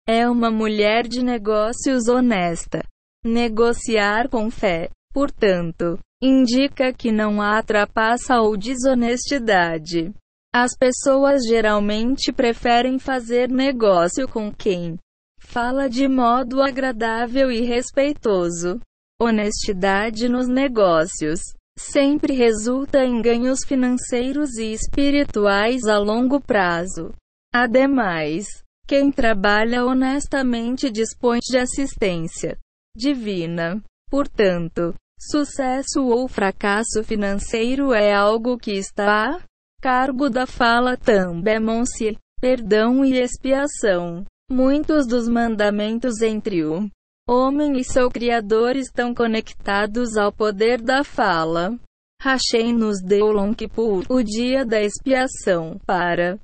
É 0.07 0.29
uma 0.29 0.51
mulher 0.51 1.07
de 1.07 1.23
negócios 1.23 2.07
honesta. 2.07 2.83
Negociar 3.25 4.29
com 4.29 4.51
fé, 4.51 4.89
portanto, 5.11 5.97
indica 6.21 6.93
que 6.93 7.11
não 7.11 7.41
há 7.41 7.63
trapaça 7.63 8.39
ou 8.39 8.55
desonestidade. 8.55 10.13
As 10.53 10.77
pessoas 10.77 11.41
geralmente 11.43 12.31
preferem 12.31 12.99
fazer 12.99 13.49
negócio 13.49 14.27
com 14.27 14.53
quem 14.53 14.99
fala 15.39 15.89
de 15.89 16.07
modo 16.07 16.61
agradável 16.61 17.51
e 17.51 17.61
respeitoso. 17.61 18.79
Honestidade 19.19 20.29
nos 20.29 20.47
negócios 20.47 21.39
sempre 21.77 22.33
resulta 22.33 23.03
em 23.03 23.21
ganhos 23.21 23.59
financeiros 23.65 24.57
e 24.57 24.73
espirituais 24.73 25.83
a 25.85 25.97
longo 25.97 26.39
prazo. 26.39 27.13
Ademais, 27.53 28.45
quem 28.87 29.11
trabalha 29.11 29.83
honestamente 29.85 30.89
dispõe 30.89 31.39
de 31.39 31.57
assistência 31.57 32.57
divina. 32.95 33.81
Portanto, 34.09 34.93
sucesso 35.19 36.05
ou 36.05 36.27
fracasso 36.27 37.03
financeiro 37.03 37.93
é 37.93 38.13
algo 38.13 38.57
que 38.57 38.71
está 38.71 39.43
cargo 39.81 40.29
da 40.29 40.47
fala 40.47 40.95
também-se, 40.95 42.17
perdão 42.39 43.03
e 43.03 43.19
expiação. 43.19 44.23
Muitos 44.49 45.07
dos 45.07 45.27
mandamentos 45.27 46.21
entre 46.21 46.63
o 46.63 46.87
homem 47.27 47.77
e 47.77 47.83
seu 47.83 48.09
Criador 48.09 48.75
estão 48.75 49.13
conectados 49.13 50.15
ao 50.15 50.31
poder 50.31 50.81
da 50.81 51.03
fala. 51.03 51.77
Hashem 52.21 52.73
nos 52.73 53.01
deu 53.01 53.31
Lom 53.31 53.53
Kippur, 53.53 54.05
o 54.09 54.23
dia 54.23 54.65
da 54.65 54.81
expiação, 54.81 55.79
para 55.85 56.39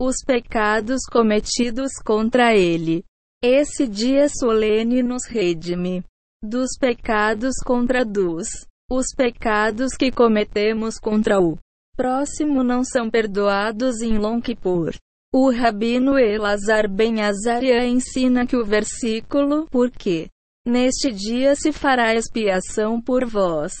os 0.00 0.16
pecados 0.24 1.00
cometidos 1.10 1.92
contra 2.04 2.54
ele. 2.54 3.04
Esse 3.42 3.86
dia 3.86 4.28
solene 4.28 5.02
nos 5.02 5.26
redime 5.26 6.04
dos 6.42 6.70
pecados 6.78 7.54
contra 7.64 8.04
dos 8.04 8.48
os 8.90 9.14
pecados 9.16 9.94
que 9.96 10.10
cometemos 10.10 10.98
contra 10.98 11.40
o 11.40 11.56
próximo 11.96 12.64
não 12.64 12.82
são 12.82 13.08
perdoados 13.08 14.00
em 14.00 14.16
Yom 14.16 14.40
Kippur. 14.40 14.94
O 15.32 15.48
rabino 15.50 16.18
Elazar 16.18 16.88
Ben 16.88 17.22
Azaria 17.22 17.86
ensina 17.86 18.44
que 18.44 18.56
o 18.56 18.64
versículo, 18.64 19.66
porque 19.70 20.28
neste 20.66 21.12
dia 21.12 21.54
se 21.54 21.70
fará 21.70 22.16
expiação 22.16 23.00
por 23.00 23.24
vós, 23.24 23.72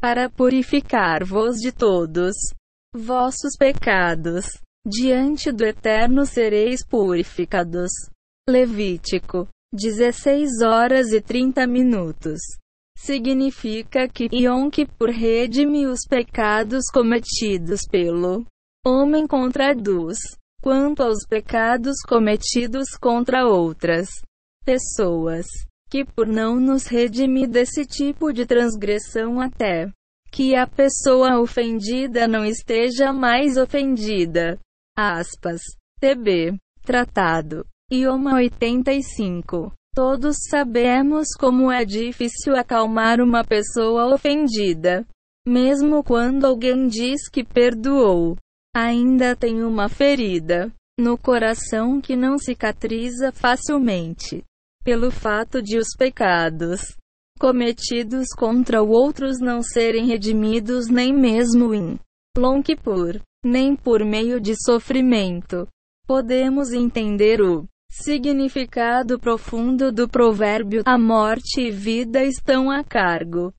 para 0.00 0.30
purificar-vos 0.30 1.56
de 1.56 1.72
todos 1.72 2.34
vossos 2.94 3.56
pecados. 3.58 4.46
Diante 4.84 5.52
do 5.52 5.64
Eterno 5.64 6.26
sereis 6.26 6.84
purificados. 6.84 7.90
Levítico 8.48 9.48
16 9.72 10.60
horas 10.60 11.12
e 11.12 11.20
30 11.20 11.66
minutos 11.66 12.40
significa 12.96 14.08
que 14.08 14.28
Yom 14.32 14.68
Kippur 14.70 15.10
redime 15.10 15.86
os 15.86 16.00
pecados 16.08 16.84
cometidos 16.92 17.80
pelo 17.90 18.44
homem 18.84 19.26
contra 19.26 19.72
dos, 19.72 20.18
quanto 20.62 21.02
aos 21.02 21.26
pecados 21.28 21.96
cometidos 22.08 22.90
contra 22.98 23.44
outras 23.44 24.08
pessoas, 24.64 25.46
que 25.90 26.04
por 26.04 26.26
não 26.26 26.60
nos 26.60 26.86
redimir 26.86 27.48
desse 27.48 27.84
tipo 27.84 28.32
de 28.32 28.46
transgressão 28.46 29.40
até 29.40 29.90
que 30.30 30.54
a 30.54 30.66
pessoa 30.66 31.38
ofendida 31.38 32.26
não 32.26 32.42
esteja 32.42 33.12
mais 33.12 33.58
ofendida. 33.58 34.58
Aspas. 34.96 35.60
TB. 36.00 36.56
Tratado. 36.82 37.66
Ioma 37.92 38.36
85. 38.36 39.72
Todos 39.94 40.36
sabemos 40.48 41.28
como 41.38 41.70
é 41.70 41.84
difícil 41.84 42.56
acalmar 42.56 43.20
uma 43.20 43.44
pessoa 43.44 44.06
ofendida. 44.14 45.06
Mesmo 45.46 46.02
quando 46.02 46.46
alguém 46.46 46.86
diz 46.86 47.28
que 47.28 47.44
perdoou, 47.44 48.36
ainda 48.74 49.36
tem 49.36 49.62
uma 49.62 49.88
ferida 49.88 50.72
no 50.98 51.16
coração 51.18 52.00
que 52.00 52.16
não 52.16 52.38
cicatriza 52.38 53.32
facilmente. 53.32 54.44
Pelo 54.84 55.10
fato 55.10 55.62
de 55.62 55.78
os 55.78 55.88
pecados 55.96 56.96
cometidos 57.38 58.28
contra 58.36 58.82
outros 58.82 59.40
não 59.40 59.62
serem 59.62 60.06
redimidos 60.06 60.88
nem 60.88 61.12
mesmo 61.12 61.74
em 61.74 61.98
Long 62.36 62.62
nem 63.44 63.76
por 63.76 64.04
meio 64.04 64.40
de 64.40 64.54
sofrimento. 64.64 65.68
Podemos 66.06 66.72
entender 66.72 67.40
o 67.40 67.66
Significado 67.94 69.20
profundo 69.20 69.92
do 69.92 70.08
provérbio: 70.08 70.82
a 70.86 70.96
morte 70.96 71.60
e 71.60 71.70
vida 71.70 72.24
estão 72.24 72.70
a 72.70 72.82
cargo 72.82 73.52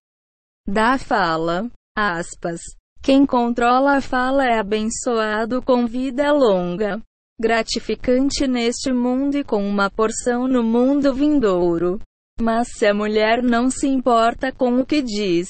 da 0.67 0.97
fala. 0.97 1.69
Aspas. 1.95 2.59
Quem 3.03 3.25
controla 3.25 3.97
a 3.97 4.01
fala 4.01 4.45
é 4.45 4.57
abençoado 4.57 5.61
com 5.61 5.85
vida 5.85 6.31
longa, 6.31 7.01
gratificante 7.37 8.47
neste 8.47 8.93
mundo 8.93 9.35
e 9.35 9.43
com 9.43 9.61
uma 9.61 9.91
porção 9.91 10.47
no 10.47 10.63
mundo 10.63 11.13
vindouro. 11.13 11.99
Mas 12.39 12.69
se 12.77 12.85
a 12.85 12.93
mulher 12.93 13.43
não 13.43 13.69
se 13.69 13.87
importa 13.87 14.53
com 14.53 14.79
o 14.79 14.85
que 14.85 15.01
diz, 15.01 15.49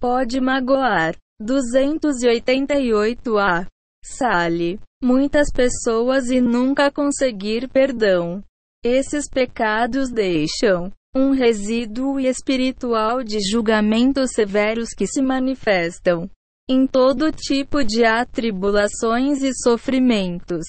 pode 0.00 0.40
magoar. 0.40 1.14
288a. 1.40 3.64
Sale 4.04 4.80
muitas 5.00 5.52
pessoas 5.52 6.30
e 6.30 6.40
nunca 6.40 6.90
conseguir 6.90 7.68
perdão. 7.68 8.42
Esses 8.84 9.30
pecados 9.30 10.10
deixam 10.10 10.90
um 11.14 11.30
resíduo 11.30 12.18
espiritual 12.18 13.22
de 13.22 13.38
julgamentos 13.48 14.32
severos 14.32 14.88
que 14.88 15.06
se 15.06 15.22
manifestam 15.22 16.28
em 16.68 16.86
todo 16.86 17.32
tipo 17.32 17.82
de 17.82 18.04
atribulações 18.04 19.42
e 19.42 19.52
sofrimentos. 19.54 20.64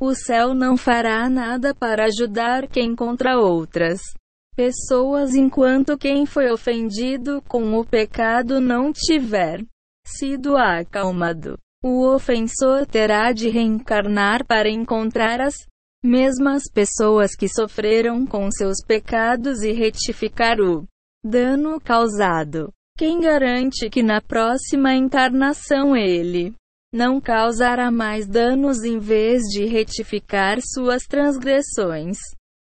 O 0.00 0.14
céu 0.14 0.52
não 0.52 0.76
fará 0.76 1.30
nada 1.30 1.74
para 1.74 2.06
ajudar 2.06 2.66
quem 2.68 2.94
contra 2.94 3.38
outras 3.38 4.00
pessoas 4.56 5.34
enquanto 5.34 5.98
quem 5.98 6.24
foi 6.24 6.50
ofendido 6.50 7.42
com 7.46 7.74
o 7.74 7.84
pecado 7.84 8.58
não 8.58 8.90
tiver 8.90 9.62
sido 10.06 10.56
acalmado. 10.56 11.58
O 11.84 12.06
ofensor 12.06 12.86
terá 12.86 13.32
de 13.32 13.50
reencarnar 13.50 14.46
para 14.46 14.70
encontrar 14.70 15.40
as 15.42 15.54
mesmas 16.02 16.62
pessoas 16.72 17.34
que 17.36 17.48
sofreram 17.48 18.26
com 18.26 18.50
seus 18.50 18.78
pecados 18.86 19.62
e 19.62 19.72
retificar 19.72 20.58
o 20.58 20.86
dano 21.22 21.78
causado. 21.80 22.72
Quem 22.96 23.20
garante 23.20 23.90
que 23.90 24.02
na 24.02 24.22
próxima 24.22 24.94
encarnação 24.94 25.94
ele 25.94 26.54
não 26.90 27.20
causará 27.20 27.90
mais 27.90 28.26
danos 28.26 28.82
em 28.84 28.98
vez 28.98 29.42
de 29.42 29.66
retificar 29.66 30.58
suas 30.62 31.02
transgressões 31.02 32.16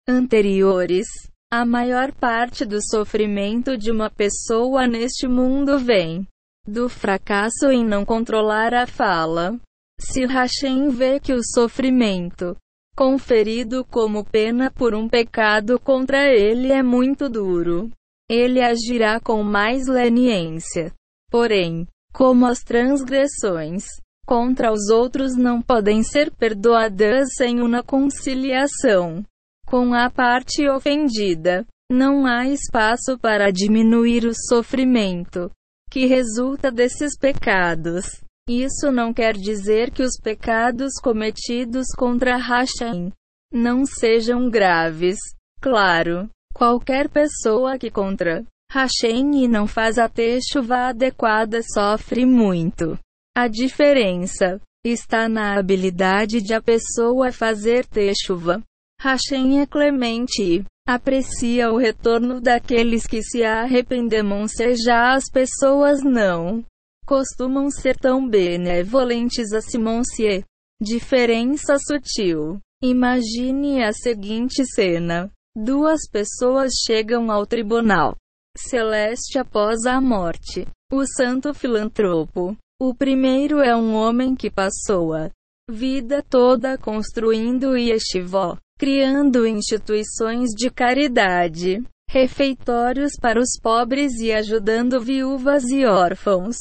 anteriores? 0.09 1.09
A 1.53 1.65
maior 1.67 2.13
parte 2.13 2.65
do 2.65 2.79
sofrimento 2.81 3.77
de 3.77 3.91
uma 3.91 4.09
pessoa 4.09 4.87
neste 4.87 5.27
mundo 5.27 5.81
vem 5.81 6.25
do 6.65 6.89
fracasso 6.89 7.67
em 7.73 7.85
não 7.85 8.05
controlar 8.05 8.73
a 8.73 8.87
fala. 8.87 9.59
Se 9.99 10.25
Hashem 10.27 10.91
vê 10.91 11.19
que 11.19 11.33
o 11.33 11.43
sofrimento 11.43 12.57
conferido 12.97 13.85
como 13.85 14.25
pena 14.25 14.71
por 14.71 14.95
um 14.95 15.09
pecado 15.09 15.81
contra 15.81 16.29
ele 16.29 16.71
é 16.71 16.85
muito 16.85 17.29
duro, 17.29 17.91
ele 18.31 18.63
agirá 18.63 19.19
com 19.19 19.43
mais 19.43 19.89
leniência. 19.89 20.93
Porém, 21.29 21.85
como 22.13 22.47
as 22.47 22.61
transgressões 22.61 23.85
contra 24.25 24.73
os 24.73 24.89
outros 24.89 25.35
não 25.35 25.61
podem 25.61 26.05
ser 26.05 26.31
perdoadas 26.31 27.31
sem 27.37 27.61
uma 27.61 27.83
conciliação 27.83 29.25
com 29.67 29.93
a 29.93 30.09
parte 30.09 30.69
ofendida, 30.69 31.67
não 31.91 32.25
há 32.25 32.47
espaço 32.47 33.19
para 33.19 33.51
diminuir 33.51 34.25
o 34.25 34.33
sofrimento 34.49 35.51
que 35.91 36.07
resulta 36.07 36.71
desses 36.71 37.19
pecados. 37.19 38.23
Isso 38.49 38.93
não 38.93 39.13
quer 39.13 39.35
dizer 39.35 39.91
que 39.91 40.05
os 40.05 40.17
pecados 40.23 40.93
cometidos 41.03 41.87
contra 41.97 42.37
Hashem 42.37 43.13
não 43.53 43.85
sejam 43.85 44.49
graves. 44.49 45.19
Claro, 45.61 46.29
qualquer 46.55 47.09
pessoa 47.09 47.79
que 47.79 47.91
contra 47.91 48.45
Hashem 48.73 49.45
e 49.45 49.49
não 49.49 49.67
faz 49.67 49.99
a 49.99 50.09
techuva 50.09 50.89
adequada 50.89 51.61
sofre 51.63 52.25
muito. 52.25 52.99
A 53.37 53.49
diferença 53.49 54.61
está 54.85 55.29
na 55.29 55.59
habilidade 55.59 56.41
de 56.41 56.55
a 56.55 56.63
pessoa 56.63 57.33
fazer 57.33 57.87
chuva. 58.25 58.63
Hashem 59.01 59.61
é 59.61 59.67
clemente 59.67 60.43
e 60.43 60.65
aprecia 60.87 61.71
o 61.71 61.77
retorno 61.77 62.41
daqueles 62.41 63.07
que 63.07 63.23
se 63.23 63.43
arrependem, 63.43 64.47
seja 64.49 65.15
as 65.15 65.25
pessoas 65.31 66.03
não 66.03 66.65
costumam 67.11 67.69
ser 67.73 67.97
tão 67.97 68.25
benevolentes 68.29 69.53
a 69.53 69.61
Simoncie. 69.61 70.45
Diferença 70.81 71.77
sutil. 71.77 72.61
Imagine 72.81 73.83
a 73.83 73.93
seguinte 73.93 74.65
cena. 74.65 75.29
Duas 75.63 76.09
pessoas 76.11 76.73
chegam 76.87 77.31
ao 77.31 77.45
tribunal 77.45 78.17
celeste 78.57 79.39
após 79.39 79.85
a 79.85 80.01
morte. 80.01 80.67
O 80.91 81.05
santo 81.05 81.53
filantropo. 81.53 82.57
O 82.81 82.95
primeiro 82.95 83.61
é 83.61 83.77
um 83.77 83.93
homem 83.95 84.35
que 84.35 84.51
passou 84.51 85.13
a 85.13 85.29
vida 85.71 86.23
toda 86.23 86.79
construindo 86.79 87.77
yeshivó, 87.77 88.57
criando 88.79 89.47
instituições 89.47 90.49
de 90.57 90.71
caridade, 90.71 91.85
refeitórios 92.09 93.13
para 93.21 93.39
os 93.39 93.61
pobres 93.63 94.15
e 94.15 94.33
ajudando 94.33 94.99
viúvas 94.99 95.65
e 95.65 95.85
órfãos. 95.85 96.57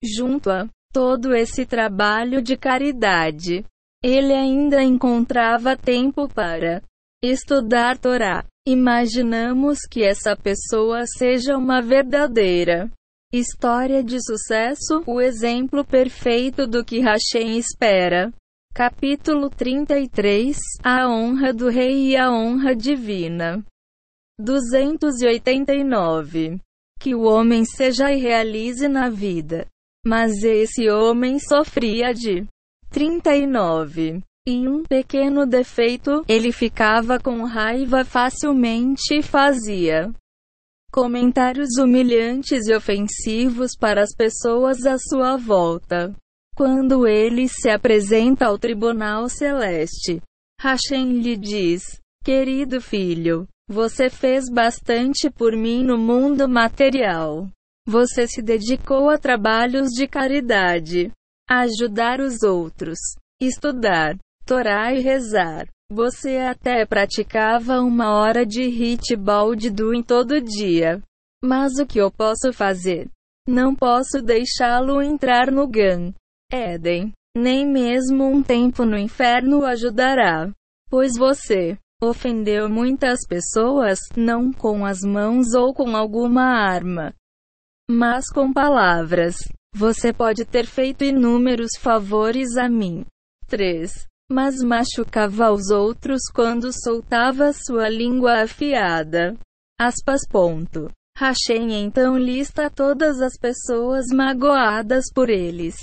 Junto 0.00 0.48
a 0.48 0.68
todo 0.92 1.34
esse 1.34 1.66
trabalho 1.66 2.40
de 2.40 2.56
caridade, 2.56 3.64
ele 4.00 4.32
ainda 4.32 4.80
encontrava 4.80 5.76
tempo 5.76 6.28
para 6.28 6.80
estudar 7.30 7.98
Torá. 7.98 8.44
Imaginamos 8.66 9.80
que 9.90 10.02
essa 10.02 10.34
pessoa 10.36 11.04
seja 11.06 11.56
uma 11.56 11.82
verdadeira 11.82 12.90
história 13.32 14.02
de 14.02 14.18
sucesso, 14.24 15.02
o 15.06 15.20
exemplo 15.20 15.84
perfeito 15.84 16.66
do 16.66 16.84
que 16.84 17.00
Hashem 17.00 17.58
espera. 17.58 18.32
Capítulo 18.72 19.50
33 19.50 20.56
A 20.82 21.08
honra 21.08 21.52
do 21.52 21.68
rei 21.68 22.10
e 22.10 22.16
a 22.16 22.30
honra 22.30 22.74
divina. 22.74 23.62
289. 24.40 26.58
Que 26.98 27.14
o 27.14 27.22
homem 27.22 27.64
seja 27.64 28.12
e 28.12 28.20
realize 28.20 28.88
na 28.88 29.08
vida. 29.08 29.68
Mas 30.06 30.42
esse 30.42 30.90
homem 30.90 31.38
sofria 31.38 32.12
de 32.12 32.44
39. 32.90 34.22
E 34.46 34.68
um 34.68 34.82
pequeno 34.82 35.46
defeito, 35.46 36.22
ele 36.28 36.52
ficava 36.52 37.18
com 37.18 37.44
raiva 37.44 38.04
facilmente 38.04 39.14
e 39.14 39.22
fazia 39.22 40.12
comentários 40.92 41.76
humilhantes 41.76 42.68
e 42.68 42.72
ofensivos 42.72 43.72
para 43.76 44.00
as 44.00 44.14
pessoas 44.14 44.86
à 44.86 44.96
sua 44.96 45.36
volta. 45.36 46.14
Quando 46.54 47.04
ele 47.04 47.48
se 47.48 47.68
apresenta 47.68 48.46
ao 48.46 48.56
tribunal 48.56 49.28
celeste, 49.28 50.22
Hashem 50.60 51.20
lhe 51.20 51.36
diz: 51.36 51.82
Querido 52.22 52.80
filho, 52.80 53.48
você 53.68 54.08
fez 54.08 54.44
bastante 54.48 55.28
por 55.28 55.56
mim 55.56 55.82
no 55.82 55.98
mundo 55.98 56.48
material. 56.48 57.48
Você 57.88 58.28
se 58.28 58.40
dedicou 58.40 59.10
a 59.10 59.18
trabalhos 59.18 59.88
de 59.88 60.06
caridade, 60.06 61.10
a 61.50 61.62
ajudar 61.62 62.20
os 62.20 62.44
outros, 62.44 62.98
estudar, 63.40 64.16
Torá 64.46 64.92
e 64.92 65.00
rezar. 65.00 65.66
Você 65.90 66.38
até 66.38 66.84
praticava 66.84 67.80
uma 67.80 68.14
hora 68.14 68.44
de 68.44 68.62
hit 68.68 69.14
baldido 69.16 69.94
em 69.94 70.02
todo 70.02 70.40
dia. 70.40 71.02
Mas 71.42 71.78
o 71.78 71.86
que 71.86 71.98
eu 71.98 72.10
posso 72.10 72.52
fazer? 72.52 73.08
Não 73.46 73.74
posso 73.74 74.22
deixá-lo 74.22 75.02
entrar 75.02 75.50
no 75.50 75.66
Gan. 75.66 76.12
Éden. 76.52 77.12
Nem 77.36 77.66
mesmo 77.66 78.24
um 78.24 78.42
tempo 78.42 78.84
no 78.84 78.96
inferno 78.96 79.64
ajudará. 79.64 80.50
Pois 80.88 81.16
você 81.16 81.76
ofendeu 82.02 82.68
muitas 82.68 83.20
pessoas, 83.26 83.98
não 84.16 84.52
com 84.52 84.84
as 84.84 85.00
mãos 85.00 85.54
ou 85.54 85.72
com 85.72 85.96
alguma 85.96 86.42
arma, 86.42 87.14
mas 87.90 88.26
com 88.30 88.52
palavras. 88.52 89.36
Você 89.74 90.12
pode 90.12 90.44
ter 90.44 90.66
feito 90.66 91.04
inúmeros 91.04 91.72
favores 91.78 92.56
a 92.56 92.68
mim. 92.68 93.04
3. 93.48 94.06
Mas 94.30 94.62
machucava 94.62 95.52
os 95.52 95.70
outros 95.70 96.22
quando 96.34 96.72
soltava 96.72 97.52
sua 97.52 97.88
língua 97.88 98.42
afiada. 98.42 99.36
Aspas. 99.78 100.22
Ponto. 100.28 100.90
Hashem 101.16 101.72
então 101.72 102.18
lista 102.18 102.68
todas 102.68 103.20
as 103.20 103.38
pessoas 103.38 104.06
magoadas 104.12 105.04
por 105.14 105.30
eles. 105.30 105.76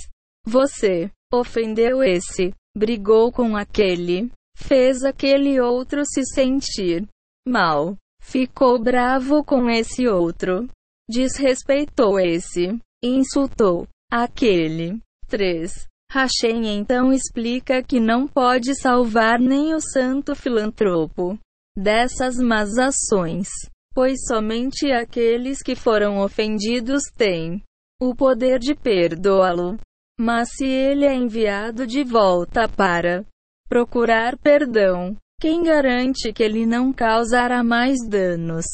Você 0.46 1.10
ofendeu 1.32 2.02
esse, 2.02 2.52
brigou 2.76 3.32
com 3.32 3.56
aquele, 3.56 4.30
fez 4.54 5.02
aquele 5.02 5.58
outro 5.60 6.02
se 6.04 6.22
sentir 6.24 7.08
mal, 7.46 7.96
ficou 8.20 8.78
bravo 8.78 9.42
com 9.42 9.70
esse 9.70 10.06
outro, 10.06 10.68
desrespeitou 11.08 12.20
esse, 12.20 12.78
insultou 13.02 13.88
aquele. 14.10 15.00
3. 15.28 15.88
Hashem 16.12 16.66
então 16.66 17.10
explica 17.10 17.82
que 17.82 17.98
não 17.98 18.28
pode 18.28 18.78
salvar 18.78 19.40
nem 19.40 19.74
o 19.74 19.80
santo 19.80 20.36
filantropo 20.36 21.38
dessas 21.74 22.36
más 22.36 22.76
ações, 22.76 23.48
pois 23.94 24.18
somente 24.28 24.92
aqueles 24.92 25.62
que 25.62 25.74
foram 25.74 26.18
ofendidos 26.20 27.04
têm 27.16 27.62
o 27.98 28.14
poder 28.14 28.58
de 28.58 28.74
perdoá-lo. 28.74 29.78
Mas 30.20 30.50
se 30.50 30.66
ele 30.66 31.06
é 31.06 31.14
enviado 31.14 31.86
de 31.86 32.04
volta 32.04 32.68
para 32.68 33.24
procurar 33.66 34.36
perdão, 34.36 35.16
quem 35.40 35.62
garante 35.62 36.30
que 36.30 36.42
ele 36.42 36.66
não 36.66 36.92
causará 36.92 37.64
mais 37.64 37.96
danos, 38.06 38.66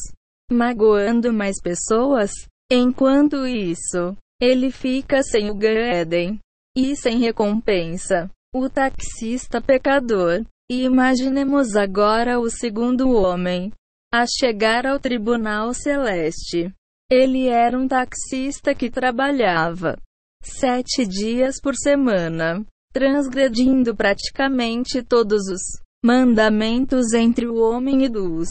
magoando 0.50 1.32
mais 1.32 1.62
pessoas? 1.62 2.32
Enquanto 2.68 3.46
isso, 3.46 4.16
ele 4.42 4.72
fica 4.72 5.22
sem 5.22 5.50
o 5.50 5.54
Gaeden 5.54 6.40
e 6.78 6.94
sem 6.94 7.18
recompensa. 7.18 8.30
O 8.54 8.70
taxista 8.70 9.60
pecador. 9.60 10.44
E 10.70 10.84
imaginemos 10.84 11.74
agora 11.74 12.38
o 12.38 12.48
segundo 12.48 13.10
homem 13.10 13.72
a 14.12 14.24
chegar 14.26 14.86
ao 14.86 15.00
tribunal 15.00 15.74
celeste. 15.74 16.72
Ele 17.10 17.48
era 17.48 17.76
um 17.76 17.88
taxista 17.88 18.74
que 18.74 18.90
trabalhava 18.90 19.96
sete 20.42 21.06
dias 21.06 21.56
por 21.60 21.74
semana, 21.74 22.64
transgredindo 22.92 23.96
praticamente 23.96 25.02
todos 25.02 25.48
os 25.48 25.60
mandamentos 26.04 27.12
entre 27.12 27.46
o 27.46 27.56
homem 27.56 28.04
e 28.04 28.08
dos. 28.08 28.48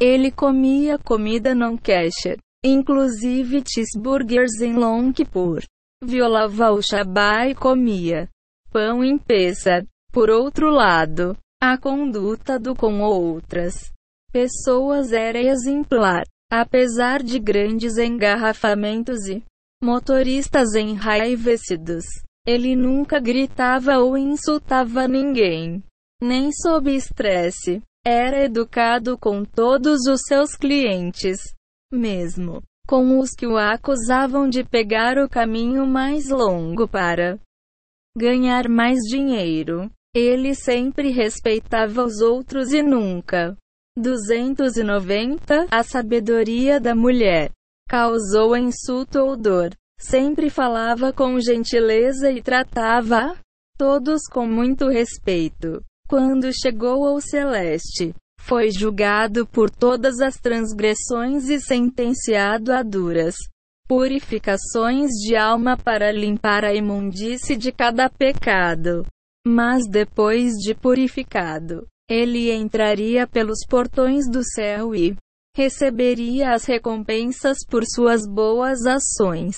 Ele 0.00 0.30
comia 0.30 0.98
comida 0.98 1.54
não 1.54 1.78
kosher, 1.78 2.38
inclusive 2.64 3.62
cheeseburgers 3.66 4.60
em 4.60 4.74
Long. 4.74 5.12
Violava 6.04 6.72
o 6.72 6.82
Shabá 6.82 7.46
e 7.46 7.54
comia 7.54 8.28
pão 8.72 9.04
em 9.04 9.16
peça. 9.16 9.86
Por 10.12 10.30
outro 10.30 10.68
lado, 10.68 11.36
a 11.62 11.78
conduta 11.78 12.58
do 12.58 12.74
com 12.74 13.00
outras 13.00 13.92
pessoas 14.32 15.12
era 15.12 15.38
exemplar, 15.38 16.24
apesar 16.50 17.22
de 17.22 17.38
grandes 17.38 17.98
engarrafamentos 17.98 19.28
e 19.28 19.44
motoristas 19.80 20.74
enraivecidos. 20.74 22.04
Ele 22.44 22.74
nunca 22.74 23.20
gritava 23.20 23.98
ou 23.98 24.18
insultava 24.18 25.06
ninguém, 25.06 25.82
nem 26.20 26.50
sob 26.52 26.92
estresse. 26.92 27.80
Era 28.04 28.44
educado 28.44 29.16
com 29.16 29.44
todos 29.44 30.00
os 30.08 30.22
seus 30.26 30.56
clientes, 30.56 31.38
mesmo 31.92 32.60
com 32.92 33.18
os 33.18 33.30
que 33.30 33.46
o 33.46 33.56
acusavam 33.56 34.46
de 34.46 34.62
pegar 34.62 35.16
o 35.16 35.26
caminho 35.26 35.86
mais 35.86 36.28
longo 36.28 36.86
para 36.86 37.38
ganhar 38.14 38.68
mais 38.68 38.98
dinheiro. 39.08 39.90
Ele 40.14 40.54
sempre 40.54 41.08
respeitava 41.10 42.04
os 42.04 42.20
outros 42.20 42.70
e 42.70 42.82
nunca. 42.82 43.56
290 43.96 45.68
A 45.70 45.82
sabedoria 45.82 46.78
da 46.78 46.94
mulher 46.94 47.50
causou 47.88 48.54
insulto 48.54 49.20
ou 49.20 49.38
dor. 49.38 49.70
Sempre 49.98 50.50
falava 50.50 51.14
com 51.14 51.40
gentileza 51.40 52.30
e 52.30 52.42
tratava 52.42 53.34
todos 53.78 54.28
com 54.30 54.46
muito 54.46 54.88
respeito. 54.88 55.82
Quando 56.06 56.52
chegou 56.52 57.06
ao 57.06 57.22
celeste, 57.22 58.12
foi 58.42 58.70
julgado 58.70 59.46
por 59.46 59.70
todas 59.70 60.20
as 60.20 60.34
transgressões 60.34 61.48
e 61.48 61.60
sentenciado 61.60 62.72
a 62.72 62.82
duras 62.82 63.34
purificações 63.88 65.10
de 65.10 65.36
alma 65.36 65.76
para 65.76 66.10
limpar 66.10 66.64
a 66.64 66.74
imundície 66.74 67.56
de 67.56 67.70
cada 67.70 68.08
pecado. 68.08 69.04
Mas 69.46 69.82
depois 69.88 70.52
de 70.54 70.74
purificado, 70.74 71.86
ele 72.08 72.50
entraria 72.52 73.26
pelos 73.26 73.58
portões 73.68 74.24
do 74.30 74.42
céu 74.42 74.94
e 74.94 75.14
receberia 75.54 76.54
as 76.54 76.64
recompensas 76.64 77.58
por 77.68 77.84
suas 77.84 78.26
boas 78.26 78.86
ações. 78.86 79.56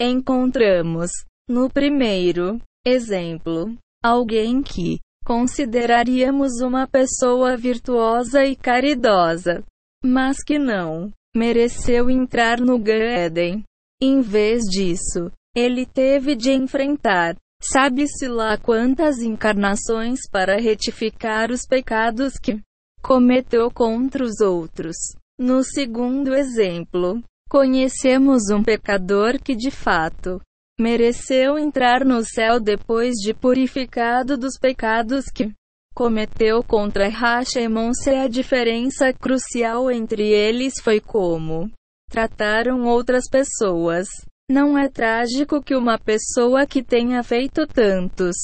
Encontramos, 0.00 1.10
no 1.48 1.68
primeiro 1.68 2.58
exemplo, 2.84 3.76
alguém 4.02 4.62
que 4.62 4.98
consideraríamos 5.26 6.60
uma 6.62 6.86
pessoa 6.86 7.56
virtuosa 7.56 8.44
e 8.44 8.54
caridosa, 8.54 9.64
mas 10.04 10.36
que 10.40 10.56
não 10.56 11.12
mereceu 11.36 12.08
entrar 12.08 12.60
no 12.60 12.80
Eden. 12.88 13.64
Em 14.00 14.20
vez 14.20 14.62
disso, 14.62 15.32
ele 15.54 15.84
teve 15.84 16.36
de 16.36 16.52
enfrentar, 16.52 17.34
sabe-se 17.60 18.28
lá 18.28 18.56
quantas 18.56 19.18
encarnações 19.18 20.20
para 20.30 20.60
retificar 20.60 21.50
os 21.50 21.66
pecados 21.66 22.34
que 22.38 22.62
cometeu 23.02 23.68
contra 23.68 24.22
os 24.22 24.40
outros. 24.40 24.96
No 25.36 25.64
segundo 25.64 26.36
exemplo, 26.36 27.20
conhecemos 27.50 28.48
um 28.48 28.62
pecador 28.62 29.42
que 29.42 29.56
de 29.56 29.72
fato 29.72 30.40
mereceu 30.78 31.58
entrar 31.58 32.04
no 32.04 32.22
céu 32.24 32.60
depois 32.60 33.14
de 33.14 33.32
purificado 33.32 34.36
dos 34.36 34.58
pecados 34.58 35.24
que 35.26 35.52
cometeu 35.94 36.62
contra 36.62 37.08
Hashemon. 37.08 37.94
Se 37.94 38.10
a 38.10 38.28
diferença 38.28 39.12
crucial 39.12 39.90
entre 39.90 40.28
eles 40.28 40.74
foi 40.82 41.00
como 41.00 41.70
trataram 42.10 42.84
outras 42.84 43.24
pessoas. 43.30 44.06
Não 44.48 44.78
é 44.78 44.88
trágico 44.88 45.62
que 45.62 45.74
uma 45.74 45.98
pessoa 45.98 46.66
que 46.66 46.82
tenha 46.82 47.22
feito 47.22 47.66
tantos 47.66 48.36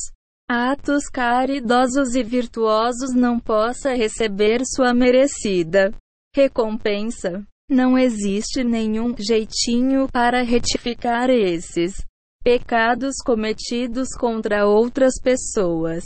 atos 0.51 1.05
caridosos 1.05 2.15
e 2.15 2.23
virtuosos 2.23 3.15
não 3.15 3.39
possa 3.39 3.95
receber 3.95 4.63
sua 4.65 4.93
merecida 4.93 5.93
recompensa. 6.35 7.45
Não 7.71 7.97
existe 7.97 8.65
nenhum 8.65 9.15
jeitinho 9.17 10.09
para 10.13 10.43
retificar 10.43 11.31
esses 11.31 11.95
pecados 12.43 13.17
cometidos 13.25 14.09
contra 14.19 14.67
outras 14.67 15.15
pessoas. 15.23 16.05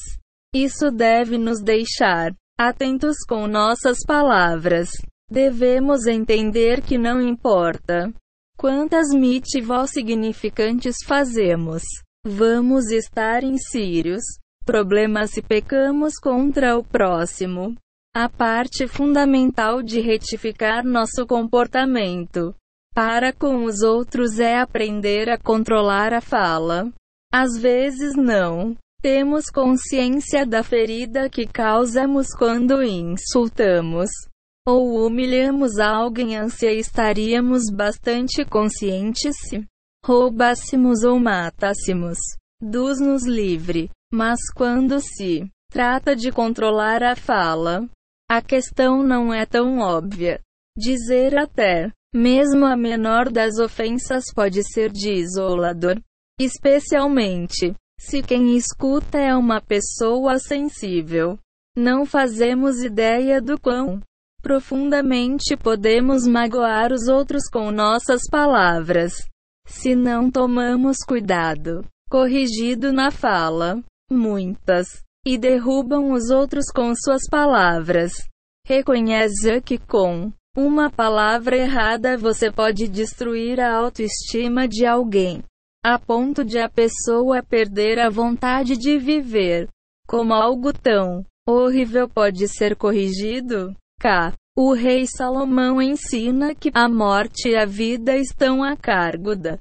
Isso 0.55 0.91
deve 0.91 1.39
nos 1.39 1.61
deixar 1.63 2.35
atentos 2.59 3.17
com 3.29 3.47
nossas 3.47 3.99
palavras. 4.07 4.91
Devemos 5.31 6.07
entender 6.07 6.81
que 6.83 6.97
não 6.97 7.21
importa 7.21 8.13
quantas 8.57 9.09
mitivos 9.11 9.91
significantes 9.91 10.97
fazemos, 11.05 11.83
vamos 12.25 12.91
estar 12.91 13.43
em 13.43 13.59
sírios 13.59 14.23
problemas 14.67 15.31
se 15.31 15.41
pecamos 15.41 16.15
contra 16.21 16.77
o 16.77 16.83
próximo. 16.83 17.77
A 18.13 18.29
parte 18.29 18.89
fundamental 18.89 19.81
de 19.81 20.01
retificar 20.01 20.85
nosso 20.85 21.25
comportamento 21.27 22.53
para 22.97 23.31
com 23.31 23.65
os 23.65 23.83
outros 23.83 24.41
é 24.41 24.59
aprender 24.59 25.29
a 25.29 25.37
controlar 25.37 26.15
a 26.15 26.23
fala. 26.23 26.91
Às 27.31 27.59
vezes 27.59 28.15
não 28.17 28.75
temos 29.03 29.51
consciência 29.51 30.47
da 30.47 30.63
ferida 30.63 31.29
que 31.29 31.47
causamos 31.47 32.29
quando 32.39 32.83
insultamos 32.83 34.09
ou 34.67 35.07
humilhamos 35.07 35.79
alguém. 35.79 36.39
Ânsia 36.39 36.73
estaríamos 36.73 37.65
bastante 37.71 38.47
conscientes 38.47 39.37
se 39.47 39.63
roubássemos 40.03 41.05
ou 41.05 41.21
matássemos. 41.21 42.17
Deus 42.63 42.99
nos 42.99 43.27
livre. 43.27 43.91
Mas 44.11 44.39
quando 44.55 45.01
se 45.01 45.47
trata 45.71 46.17
de 46.17 46.33
controlar 46.33 47.03
a 47.03 47.15
fala, 47.15 47.87
a 48.27 48.41
questão 48.41 49.03
não 49.03 49.35
é 49.35 49.45
tão 49.45 49.81
óbvia. 49.81 50.41
Dizer 50.79 51.37
até 51.37 51.91
mesmo 52.17 52.65
a 52.65 52.75
menor 52.75 53.31
das 53.31 53.59
ofensas 53.59 54.25
pode 54.35 54.63
ser 54.65 54.91
desolador, 54.91 56.01
especialmente 56.41 57.75
se 58.01 58.23
quem 58.23 58.57
escuta 58.57 59.19
é 59.19 59.35
uma 59.35 59.61
pessoa 59.61 60.39
sensível. 60.39 61.39
Não 61.77 62.07
fazemos 62.07 62.83
ideia 62.83 63.41
do 63.41 63.61
quão 63.61 64.01
profundamente 64.43 65.57
podemos 65.57 66.27
magoar 66.27 66.93
os 66.93 67.07
outros 67.07 67.51
com 67.53 67.71
nossas 67.71 68.23
palavras. 68.31 69.15
Se 69.67 69.95
não 69.95 70.31
tomamos 70.31 70.99
cuidado, 71.07 71.85
corrigido 72.09 72.93
na 72.93 73.11
fala, 73.11 73.83
muitas, 74.11 75.03
e 75.27 75.37
derrubam 75.37 76.13
os 76.13 76.31
outros 76.31 76.67
com 76.75 76.95
suas 76.95 77.23
palavras. 77.29 78.13
Reconheça 78.65 79.61
que 79.61 79.77
com 79.77 80.33
uma 80.57 80.89
palavra 80.91 81.55
errada 81.55 82.17
você 82.17 82.51
pode 82.51 82.89
destruir 82.89 83.61
a 83.61 83.77
autoestima 83.77 84.67
de 84.67 84.87
alguém, 84.87 85.43
a 85.85 85.99
ponto 85.99 86.43
de 86.43 86.59
a 86.59 86.67
pessoa 86.67 87.43
perder 87.43 87.99
a 87.99 88.09
vontade 88.09 88.75
de 88.75 88.99
viver. 88.99 89.69
Como 90.09 90.33
algo 90.33 90.73
tão 90.73 91.27
horrível 91.47 92.09
pode 92.09 92.49
ser 92.49 92.75
corrigido? 92.75 93.77
K. 94.01 94.33
O 94.57 94.73
rei 94.73 95.07
Salomão 95.07 95.83
ensina 95.83 96.55
que 96.55 96.71
a 96.73 96.89
morte 96.89 97.51
e 97.51 97.57
a 97.57 97.67
vida 97.67 98.17
estão 98.17 98.65
a 98.65 98.75
cargo 98.75 99.37
da 99.37 99.59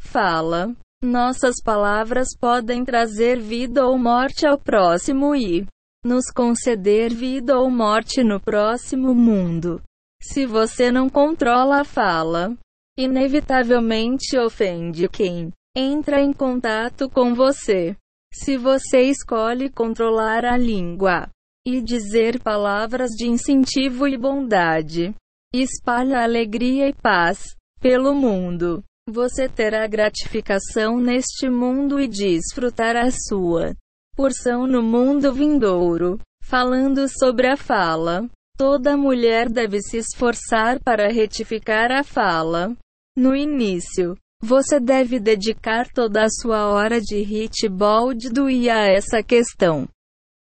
fala. 0.00 0.72
Nossas 1.02 1.56
palavras 1.60 2.28
podem 2.38 2.84
trazer 2.84 3.40
vida 3.40 3.84
ou 3.84 3.98
morte 3.98 4.46
ao 4.46 4.56
próximo 4.56 5.34
e 5.34 5.66
nos 6.04 6.30
conceder 6.32 7.12
vida 7.12 7.58
ou 7.58 7.68
morte 7.68 8.22
no 8.22 8.40
próximo 8.40 9.12
mundo. 9.12 9.82
Se 10.22 10.46
você 10.46 10.92
não 10.92 11.10
controla 11.10 11.80
a 11.80 11.84
fala, 11.84 12.56
inevitavelmente 12.96 14.38
ofende 14.38 15.08
quem 15.08 15.50
entra 15.76 16.22
em 16.22 16.32
contato 16.32 17.10
com 17.10 17.34
você. 17.34 17.96
Se 18.32 18.56
você 18.56 19.02
escolhe 19.02 19.68
controlar 19.68 20.44
a 20.44 20.56
língua 20.56 21.28
e 21.66 21.80
dizer 21.80 22.40
palavras 22.40 23.10
de 23.10 23.26
incentivo 23.26 24.06
e 24.06 24.16
bondade, 24.16 25.12
espalha 25.52 26.22
alegria 26.22 26.88
e 26.88 26.94
paz 26.94 27.56
pelo 27.80 28.14
mundo. 28.14 28.82
Você 29.08 29.48
terá 29.48 29.86
gratificação 29.88 30.98
neste 30.98 31.50
mundo 31.50 32.00
e 32.00 32.06
desfrutará 32.06 33.10
sua 33.10 33.74
porção 34.14 34.68
no 34.68 34.82
mundo 34.82 35.32
vindouro. 35.32 36.20
Falando 36.44 37.08
sobre 37.08 37.48
a 37.48 37.56
fala, 37.56 38.28
Toda 38.56 38.96
mulher 38.96 39.48
deve 39.48 39.80
se 39.80 39.98
esforçar 39.98 40.78
para 40.80 41.10
retificar 41.10 41.90
a 41.90 42.02
fala. 42.02 42.76
No 43.16 43.34
início, 43.34 44.16
você 44.40 44.80
deve 44.80 45.20
dedicar 45.20 45.86
toda 45.92 46.24
a 46.24 46.30
sua 46.30 46.68
hora 46.68 47.00
de 47.00 47.16
hitball 47.16 48.12
de 48.12 48.28
Dui 48.28 48.68
a 48.68 48.86
essa 48.86 49.22
questão. 49.22 49.88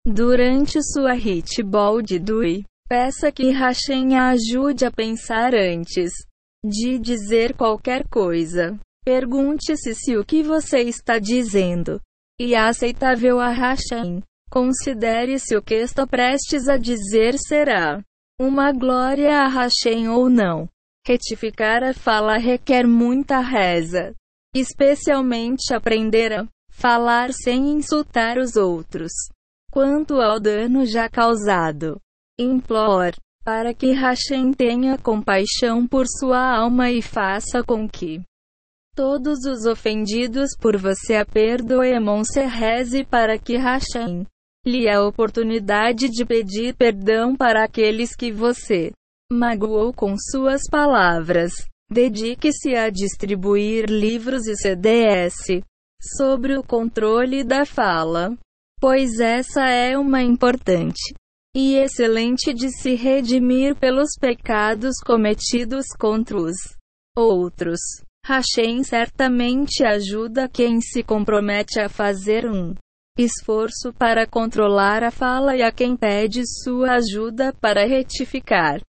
Durante 0.06 0.80
sua 0.84 1.16
hitball 1.16 2.02
de 2.02 2.20
Dui, 2.20 2.64
peça 2.88 3.32
que 3.32 3.52
Hashem 3.52 4.16
a 4.16 4.30
ajude 4.30 4.86
a 4.86 4.92
pensar 4.92 5.54
antes 5.56 6.12
de 6.64 6.98
dizer 7.00 7.56
qualquer 7.56 8.08
coisa. 8.08 8.80
Pergunte-se 9.04 9.94
se 9.94 10.18
o 10.18 10.26
que 10.26 10.42
você 10.42 10.80
está 10.82 11.20
dizendo 11.20 12.02
é 12.42 12.56
aceitável 12.56 13.40
a 13.40 13.50
Hashem. 13.50 14.22
Considere 14.50 15.40
se 15.40 15.56
o 15.56 15.62
que 15.62 15.76
está 15.76 16.08
prestes 16.08 16.68
a 16.68 16.78
dizer 16.78 17.36
será 17.38 18.02
uma 18.40 18.72
glória 18.72 19.40
a 19.40 19.48
Hashem 19.48 20.08
ou 20.10 20.30
não. 20.30 20.70
Retificar 21.06 21.84
a 21.84 21.94
fala 21.94 22.38
requer 22.38 22.88
muita 22.88 23.40
reza, 23.40 24.14
especialmente 24.56 25.74
aprender 25.74 26.34
a 26.34 26.48
falar 26.72 27.32
sem 27.32 27.72
insultar 27.72 28.38
os 28.38 28.56
outros. 28.56 29.12
Quanto 29.72 30.22
ao 30.22 30.40
dano 30.40 30.86
já 30.86 31.10
causado, 31.10 32.00
implore 32.40 33.18
para 33.44 33.74
que 33.74 33.92
Hashem 33.92 34.52
tenha 34.54 34.98
compaixão 34.98 35.86
por 35.86 36.08
sua 36.08 36.58
alma 36.58 36.90
e 36.90 37.02
faça 37.02 37.64
com 37.64 37.88
que 37.88 38.22
todos 38.96 39.46
os 39.46 39.66
ofendidos 39.66 40.56
por 40.60 40.78
você 40.78 41.18
a 41.18 41.26
perdoem. 41.26 41.96
Se 42.24 42.42
reze 42.42 43.04
para 43.04 43.38
que 43.38 43.58
Hashem 43.58 44.26
lhe 44.66 44.90
a 44.90 45.04
oportunidade 45.04 46.10
de 46.10 46.26
pedir 46.26 46.74
perdão 46.76 47.36
para 47.36 47.64
aqueles 47.64 48.16
que 48.16 48.32
você 48.32 48.92
magoou 49.32 49.94
com 49.94 50.16
suas 50.18 50.62
palavras. 50.70 51.54
Dedique-se 51.90 52.76
a 52.76 52.90
distribuir 52.90 53.86
livros 53.88 54.48
e 54.48 54.56
CDS 54.56 55.62
sobre 56.18 56.58
o 56.58 56.64
controle 56.64 57.44
da 57.44 57.66
fala, 57.66 58.36
pois 58.80 59.20
essa 59.20 59.70
é 59.70 59.98
uma 59.98 60.24
importante 60.24 61.14
e 61.56 61.76
excelente 61.76 62.54
de 62.54 62.70
se 62.70 62.96
redimir 62.96 63.76
pelos 63.76 64.18
pecados 64.20 64.96
cometidos 65.06 65.86
contra 65.98 66.38
os 66.38 66.56
outros. 67.16 67.80
Hashem 68.26 68.84
certamente 68.84 69.86
ajuda 69.86 70.50
quem 70.50 70.82
se 70.82 71.04
compromete 71.04 71.80
a 71.80 71.88
fazer 71.88 72.46
um 72.46 72.74
esforço 73.24 73.94
para 73.94 74.28
controlar 74.28 75.04
a 75.04 75.12
fala 75.12 75.56
e 75.56 75.62
a 75.62 75.72
quem 75.72 75.96
pede 75.96 76.42
sua 76.46 76.96
ajuda 76.96 77.54
para 77.62 77.88
retificar. 77.88 78.82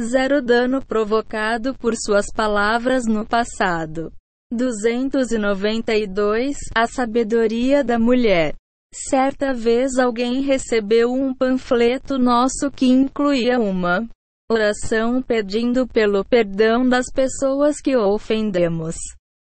Zero 0.00 0.40
dano 0.40 0.80
provocado 0.84 1.74
por 1.74 1.96
suas 1.96 2.26
palavras 2.32 3.04
no 3.06 3.26
passado. 3.26 4.12
292 4.52 6.56
A 6.74 6.86
sabedoria 6.86 7.82
da 7.82 7.98
mulher. 7.98 8.54
Certa 8.94 9.52
vez 9.52 9.98
alguém 9.98 10.40
recebeu 10.40 11.12
um 11.12 11.34
panfleto 11.34 12.16
nosso 12.16 12.70
que 12.70 12.86
incluía 12.86 13.58
uma 13.58 14.08
oração 14.50 15.20
pedindo 15.20 15.86
pelo 15.86 16.24
perdão 16.24 16.88
das 16.88 17.12
pessoas 17.12 17.80
que 17.80 17.96
ofendemos. 17.96 18.96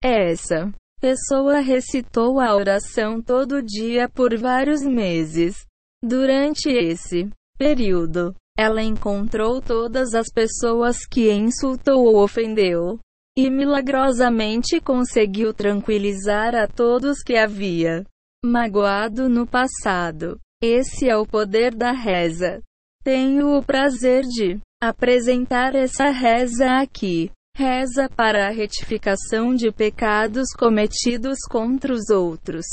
Essa 0.04 0.74
pessoa 1.00 1.60
recitou 1.60 2.40
a 2.40 2.56
oração 2.56 3.22
todo 3.22 3.62
dia 3.62 4.10
por 4.10 4.38
vários 4.38 4.82
meses. 4.82 5.66
Durante 6.04 6.70
esse 6.70 7.30
período, 7.58 8.36
ela 8.58 8.82
encontrou 8.82 9.62
todas 9.62 10.14
as 10.14 10.28
pessoas 10.34 11.06
que 11.06 11.32
insultou 11.32 12.06
ou 12.06 12.24
ofendeu, 12.24 13.00
e 13.38 13.52
milagrosamente 13.52 14.82
conseguiu 14.82 15.54
tranquilizar 15.54 16.56
a 16.56 16.68
todos 16.68 17.22
que 17.22 17.36
havia 17.36 18.04
magoado 18.44 19.30
no 19.30 19.46
passado. 19.46 20.40
Esse 20.62 21.08
é 21.08 21.16
o 21.16 21.26
poder 21.26 21.76
da 21.76 21.92
reza. 21.92 22.64
Tenho 23.04 23.56
o 23.56 23.64
prazer 23.64 24.24
de 24.24 24.60
apresentar 24.82 25.76
essa 25.76 26.10
reza 26.10 26.80
aqui. 26.80 27.32
Reza 27.60 28.08
para 28.08 28.46
a 28.46 28.52
retificação 28.52 29.56
de 29.56 29.72
pecados 29.72 30.50
cometidos 30.56 31.40
contra 31.50 31.92
os 31.92 32.12
outros. 32.12 32.68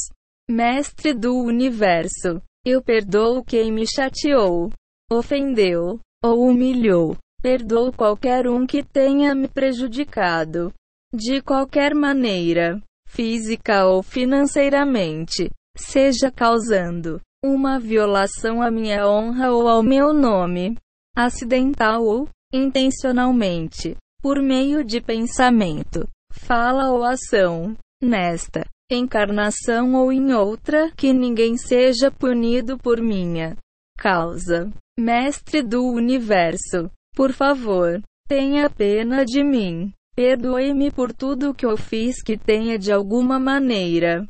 Mestre 0.46 1.14
do 1.14 1.34
universo, 1.38 2.38
eu 2.66 2.82
perdoo 2.82 3.42
quem 3.42 3.72
me 3.72 3.86
chateou, 3.86 4.70
ofendeu 5.10 5.98
ou 6.22 6.46
humilhou. 6.46 7.16
Perdoo 7.40 7.94
qualquer 7.94 8.46
um 8.46 8.66
que 8.66 8.82
tenha 8.82 9.34
me 9.34 9.48
prejudicado. 9.48 10.70
De 11.14 11.40
qualquer 11.40 11.94
maneira, 11.94 12.78
física 13.08 13.86
ou 13.86 14.02
financeiramente, 14.02 15.50
seja 15.74 16.30
causando 16.30 17.22
uma 17.42 17.80
violação 17.80 18.60
à 18.60 18.70
minha 18.70 19.08
honra 19.08 19.50
ou 19.50 19.66
ao 19.66 19.82
meu 19.82 20.12
nome, 20.12 20.76
acidental 21.16 22.04
ou 22.04 22.28
intencionalmente, 22.52 23.96
por 24.24 24.40
meio 24.40 24.82
de 24.82 25.02
pensamento, 25.02 26.08
fala 26.32 26.90
ou 26.90 27.04
ação, 27.04 27.76
nesta 28.00 28.66
encarnação 28.90 29.92
ou 29.92 30.10
em 30.10 30.32
outra, 30.32 30.90
que 30.96 31.12
ninguém 31.12 31.58
seja 31.58 32.10
punido 32.10 32.78
por 32.78 33.02
minha 33.02 33.54
causa. 33.98 34.72
Mestre 34.98 35.62
do 35.62 35.84
universo, 35.84 36.90
por 37.14 37.34
favor, 37.34 38.00
tenha 38.26 38.70
pena 38.70 39.26
de 39.26 39.44
mim. 39.44 39.92
Perdoe-me 40.16 40.90
por 40.90 41.12
tudo 41.12 41.52
que 41.52 41.66
eu 41.66 41.76
fiz 41.76 42.22
que 42.22 42.38
tenha 42.38 42.78
de 42.78 42.90
alguma 42.90 43.38
maneira 43.38 44.26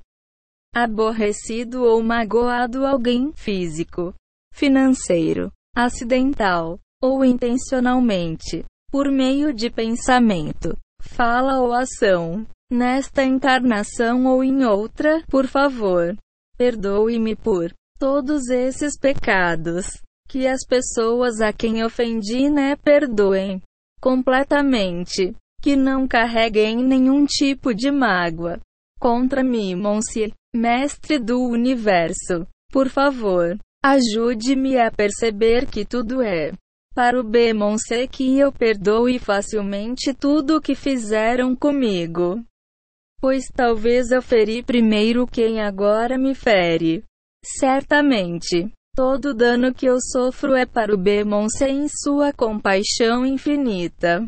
aborrecido 0.74 1.84
ou 1.84 2.02
magoado 2.02 2.84
alguém 2.84 3.30
físico, 3.36 4.12
financeiro, 4.52 5.52
acidental 5.72 6.80
ou 7.00 7.24
intencionalmente, 7.24 8.64
por 8.94 9.10
meio 9.10 9.52
de 9.52 9.68
pensamento, 9.68 10.78
fala 11.00 11.58
ou 11.58 11.72
ação. 11.72 12.46
Nesta 12.70 13.24
encarnação 13.24 14.24
ou 14.26 14.44
em 14.44 14.64
outra, 14.64 15.20
por 15.26 15.48
favor, 15.48 16.16
perdoe-me 16.56 17.34
por 17.34 17.72
todos 17.98 18.48
esses 18.48 18.96
pecados. 18.96 20.00
Que 20.28 20.46
as 20.46 20.60
pessoas 20.64 21.40
a 21.40 21.52
quem 21.52 21.82
ofendi 21.84 22.48
né 22.48 22.76
perdoem. 22.76 23.60
Completamente, 24.00 25.34
que 25.60 25.74
não 25.74 26.06
carreguem 26.06 26.76
nenhum 26.76 27.26
tipo 27.26 27.74
de 27.74 27.90
mágoa 27.90 28.60
contra 29.00 29.42
mim, 29.42 29.74
Monsieur, 29.74 30.30
mestre 30.54 31.18
do 31.18 31.40
universo. 31.40 32.46
Por 32.70 32.88
favor, 32.88 33.58
ajude-me 33.84 34.78
a 34.78 34.88
perceber 34.88 35.66
que 35.66 35.84
tudo 35.84 36.22
é 36.22 36.52
para 36.94 37.18
o 37.18 37.24
bem, 37.24 37.52
Monsieur, 37.52 38.08
que 38.08 38.38
eu 38.38 38.52
perdoe 38.52 39.18
facilmente 39.18 40.14
tudo 40.14 40.56
o 40.56 40.60
que 40.60 40.74
fizeram 40.74 41.56
comigo. 41.56 42.42
Pois 43.20 43.44
talvez 43.54 44.10
eu 44.10 44.22
feri 44.22 44.62
primeiro 44.62 45.26
quem 45.26 45.60
agora 45.60 46.16
me 46.16 46.34
fere. 46.34 47.02
Certamente, 47.58 48.70
Todo 48.94 49.34
dano 49.34 49.74
que 49.74 49.86
eu 49.86 49.96
sofro 50.00 50.54
é 50.54 50.64
para 50.64 50.94
o 50.94 50.96
Bemonse 50.96 51.64
em 51.64 51.88
sua 51.88 52.32
compaixão 52.32 53.26
infinita. 53.26 54.24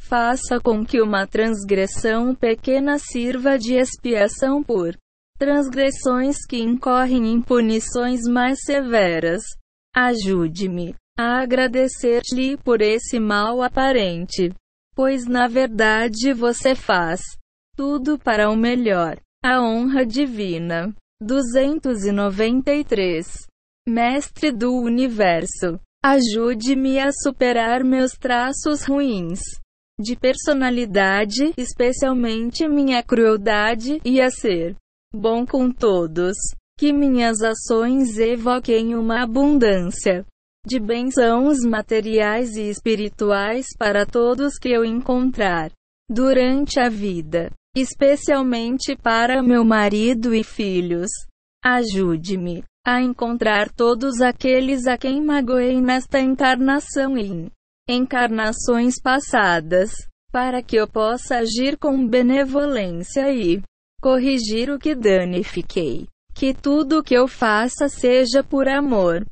Faça 0.00 0.58
com 0.58 0.84
que 0.84 1.00
uma 1.00 1.24
transgressão 1.24 2.34
pequena 2.34 2.98
sirva 2.98 3.56
de 3.56 3.74
expiação 3.74 4.60
por 4.60 4.98
transgressões 5.38 6.44
que 6.48 6.58
incorrem 6.58 7.32
em 7.32 7.40
punições 7.40 8.22
mais 8.22 8.58
severas. 8.64 9.42
Ajude-me 9.94 10.96
a 11.16 11.40
agradecer-lhe 11.40 12.58
por 12.58 12.82
esse 12.82 13.18
mal 13.18 13.62
aparente, 13.62 14.52
pois 14.94 15.26
na 15.26 15.48
verdade 15.48 16.32
você 16.32 16.74
faz 16.74 17.20
tudo 17.74 18.18
para 18.18 18.50
o 18.50 18.56
melhor. 18.56 19.18
A 19.44 19.62
honra 19.62 20.04
divina. 20.04 20.92
293 21.22 23.46
Mestre 23.88 24.52
do 24.52 24.74
Universo, 24.74 25.80
ajude-me 26.04 26.98
a 26.98 27.10
superar 27.10 27.82
meus 27.82 28.12
traços 28.12 28.84
ruins 28.84 29.40
de 29.98 30.14
personalidade, 30.14 31.54
especialmente 31.56 32.68
minha 32.68 33.02
crueldade, 33.02 33.98
e 34.04 34.20
a 34.20 34.30
ser 34.30 34.76
bom 35.14 35.46
com 35.46 35.70
todos. 35.70 36.36
Que 36.78 36.92
minhas 36.92 37.40
ações 37.40 38.18
evoquem 38.18 38.94
uma 38.94 39.22
abundância 39.22 40.26
de 40.66 40.80
bênçãos 40.80 41.60
materiais 41.60 42.56
e 42.56 42.68
espirituais 42.68 43.66
para 43.78 44.04
todos 44.04 44.58
que 44.58 44.68
eu 44.68 44.84
encontrar 44.84 45.70
durante 46.10 46.80
a 46.80 46.88
vida, 46.88 47.52
especialmente 47.76 48.96
para 48.96 49.44
meu 49.44 49.64
marido 49.64 50.34
e 50.34 50.42
filhos. 50.42 51.08
Ajude-me 51.64 52.64
a 52.84 53.00
encontrar 53.00 53.70
todos 53.70 54.20
aqueles 54.20 54.88
a 54.88 54.98
quem 54.98 55.24
magoei 55.24 55.80
nesta 55.80 56.20
encarnação 56.20 57.16
e 57.16 57.30
em 57.30 57.50
encarnações 57.88 59.00
passadas, 59.00 59.92
para 60.32 60.62
que 60.64 60.74
eu 60.74 60.88
possa 60.88 61.38
agir 61.38 61.78
com 61.78 62.08
benevolência 62.08 63.32
e 63.32 63.62
corrigir 64.02 64.68
o 64.68 64.80
que 64.80 64.96
danifiquei. 64.96 66.08
Que 66.34 66.52
tudo 66.52 67.04
que 67.04 67.14
eu 67.14 67.28
faça 67.28 67.88
seja 67.88 68.42
por 68.42 68.68
amor, 68.68 69.24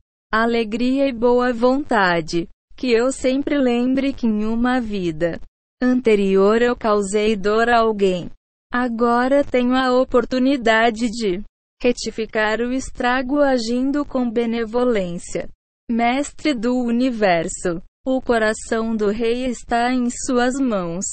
alegria 0.43 1.07
e 1.07 1.13
boa 1.13 1.53
vontade. 1.53 2.49
Que 2.77 2.91
eu 2.91 3.13
sempre 3.13 3.57
lembre 3.57 4.13
que 4.13 4.27
em 4.27 4.45
uma 4.45 4.81
vida 4.81 5.41
anterior 5.81 6.61
eu 6.61 6.75
causei 6.75 7.37
dor 7.37 7.69
a 7.69 7.79
alguém. 7.79 8.31
Agora 8.73 9.45
tenho 9.45 9.75
a 9.75 9.93
oportunidade 9.93 11.09
de 11.09 11.41
retificar 11.81 12.61
o 12.61 12.73
estrago 12.73 13.41
agindo 13.41 14.05
com 14.05 14.29
benevolência. 14.29 15.49
Mestre 15.89 16.55
do 16.55 16.75
universo, 16.79 17.81
o 18.05 18.21
coração 18.21 18.97
do 18.97 19.11
rei 19.11 19.45
está 19.45 19.93
em 19.93 20.09
suas 20.11 20.55
mãos. 20.55 21.05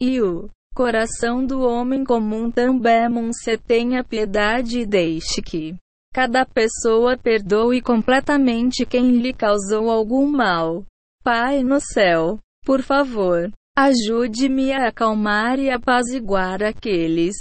E 0.00 0.20
o 0.22 0.48
coração 0.74 1.44
do 1.44 1.60
homem 1.60 2.04
comum 2.04 2.50
também 2.50 3.32
se 3.32 3.58
tenha 3.58 4.02
piedade 4.02 4.80
e 4.80 4.86
deixe 4.86 5.42
que 5.42 5.74
cada 6.12 6.44
pessoa 6.44 7.16
perdoe 7.16 7.80
completamente 7.80 8.84
quem 8.84 9.16
lhe 9.16 9.32
causou 9.32 9.90
algum 9.90 10.26
mal. 10.26 10.84
Pai 11.24 11.62
no 11.62 11.80
céu, 11.80 12.38
por 12.64 12.82
favor, 12.82 13.50
ajude-me 13.76 14.72
a 14.72 14.88
acalmar 14.88 15.58
e 15.58 15.70
apaziguar 15.70 16.62
aqueles 16.62 17.34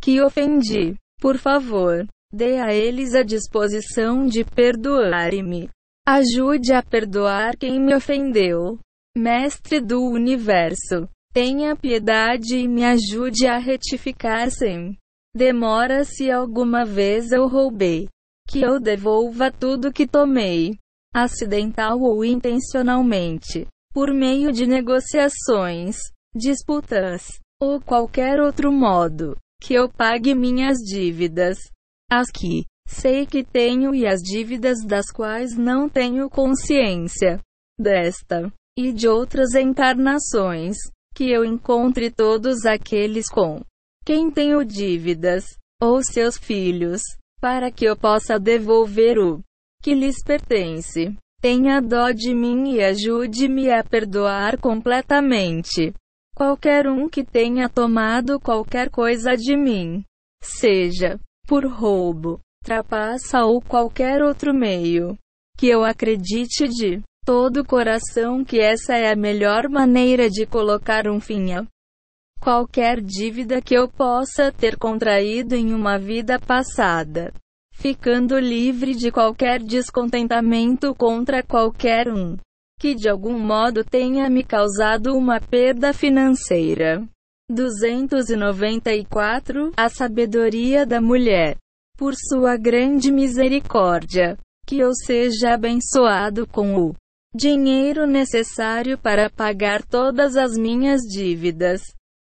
que 0.00 0.20
ofendi. 0.20 0.94
Por 1.20 1.36
favor, 1.36 2.06
dê 2.32 2.58
a 2.58 2.72
eles 2.72 3.14
a 3.14 3.22
disposição 3.22 4.26
de 4.26 4.44
perdoar-me. 4.44 5.68
Ajude 6.06 6.72
a 6.72 6.82
perdoar 6.82 7.56
quem 7.56 7.80
me 7.80 7.94
ofendeu. 7.94 8.78
Mestre 9.16 9.80
do 9.80 10.00
universo, 10.02 11.08
tenha 11.32 11.76
piedade 11.76 12.56
e 12.56 12.68
me 12.68 12.84
ajude 12.84 13.46
a 13.46 13.58
retificar 13.58 14.50
sem 14.50 14.96
demora 15.34 16.04
se 16.04 16.30
alguma 16.30 16.84
vez 16.84 17.32
eu 17.32 17.46
roubei. 17.46 18.08
Que 18.52 18.60
eu 18.60 18.78
devolva 18.78 19.50
tudo 19.50 19.90
que 19.90 20.06
tomei, 20.06 20.76
acidental 21.14 21.98
ou 21.98 22.22
intencionalmente, 22.22 23.66
por 23.94 24.12
meio 24.12 24.52
de 24.52 24.66
negociações, 24.66 25.96
disputas 26.34 27.40
ou 27.58 27.80
qualquer 27.80 28.42
outro 28.42 28.70
modo 28.70 29.38
que 29.62 29.72
eu 29.72 29.88
pague 29.88 30.34
minhas 30.34 30.76
dívidas, 30.78 31.56
as 32.10 32.30
que 32.30 32.66
sei 32.86 33.24
que 33.24 33.42
tenho 33.42 33.94
e 33.94 34.06
as 34.06 34.20
dívidas 34.20 34.84
das 34.84 35.10
quais 35.10 35.56
não 35.56 35.88
tenho 35.88 36.28
consciência, 36.28 37.40
desta 37.80 38.52
e 38.78 38.92
de 38.92 39.08
outras 39.08 39.54
encarnações, 39.54 40.76
que 41.14 41.30
eu 41.30 41.42
encontre 41.42 42.10
todos 42.10 42.66
aqueles 42.66 43.30
com 43.30 43.62
quem 44.04 44.30
tenho 44.30 44.62
dívidas, 44.62 45.44
ou 45.80 46.02
seus 46.02 46.36
filhos, 46.36 47.00
para 47.42 47.72
que 47.72 47.84
eu 47.84 47.96
possa 47.96 48.38
devolver 48.38 49.18
o 49.18 49.42
que 49.82 49.94
lhes 49.94 50.22
pertence. 50.24 51.12
Tenha 51.40 51.80
dó 51.80 52.12
de 52.12 52.32
mim 52.32 52.74
e 52.74 52.80
ajude-me 52.80 53.68
a 53.68 53.82
perdoar 53.82 54.60
completamente 54.60 55.92
qualquer 56.36 56.86
um 56.86 57.08
que 57.08 57.24
tenha 57.24 57.68
tomado 57.68 58.38
qualquer 58.38 58.88
coisa 58.88 59.36
de 59.36 59.56
mim, 59.56 60.04
seja 60.40 61.18
por 61.48 61.66
roubo, 61.66 62.38
trapaça 62.64 63.44
ou 63.44 63.60
qualquer 63.60 64.22
outro 64.22 64.54
meio. 64.54 65.18
Que 65.58 65.66
eu 65.66 65.82
acredite 65.84 66.68
de 66.68 67.02
todo 67.26 67.64
coração 67.64 68.44
que 68.44 68.60
essa 68.60 68.94
é 68.94 69.10
a 69.10 69.16
melhor 69.16 69.68
maneira 69.68 70.30
de 70.30 70.46
colocar 70.46 71.08
um 71.08 71.18
fim 71.18 71.52
a 71.52 71.66
qualquer 72.42 73.00
dívida 73.00 73.62
que 73.62 73.72
eu 73.72 73.88
possa 73.88 74.50
ter 74.50 74.76
contraído 74.76 75.54
em 75.54 75.72
uma 75.72 75.96
vida 75.96 76.40
passada, 76.40 77.32
ficando 77.72 78.36
livre 78.36 78.96
de 78.96 79.12
qualquer 79.12 79.62
descontentamento 79.62 80.92
contra 80.92 81.40
qualquer 81.40 82.12
um 82.12 82.36
que 82.80 82.96
de 82.96 83.08
algum 83.08 83.38
modo 83.38 83.84
tenha 83.84 84.28
me 84.28 84.42
causado 84.42 85.16
uma 85.16 85.40
perda 85.40 85.92
financeira. 85.92 87.06
294 87.48 89.70
A 89.76 89.88
sabedoria 89.88 90.84
da 90.84 91.00
mulher. 91.00 91.56
Por 91.96 92.14
sua 92.16 92.56
grande 92.56 93.12
misericórdia, 93.12 94.36
que 94.66 94.80
eu 94.80 94.92
seja 94.94 95.54
abençoado 95.54 96.44
com 96.44 96.74
o 96.74 96.92
dinheiro 97.32 98.04
necessário 98.04 98.98
para 98.98 99.30
pagar 99.30 99.84
todas 99.84 100.36
as 100.36 100.58
minhas 100.58 101.02
dívidas. 101.02 101.82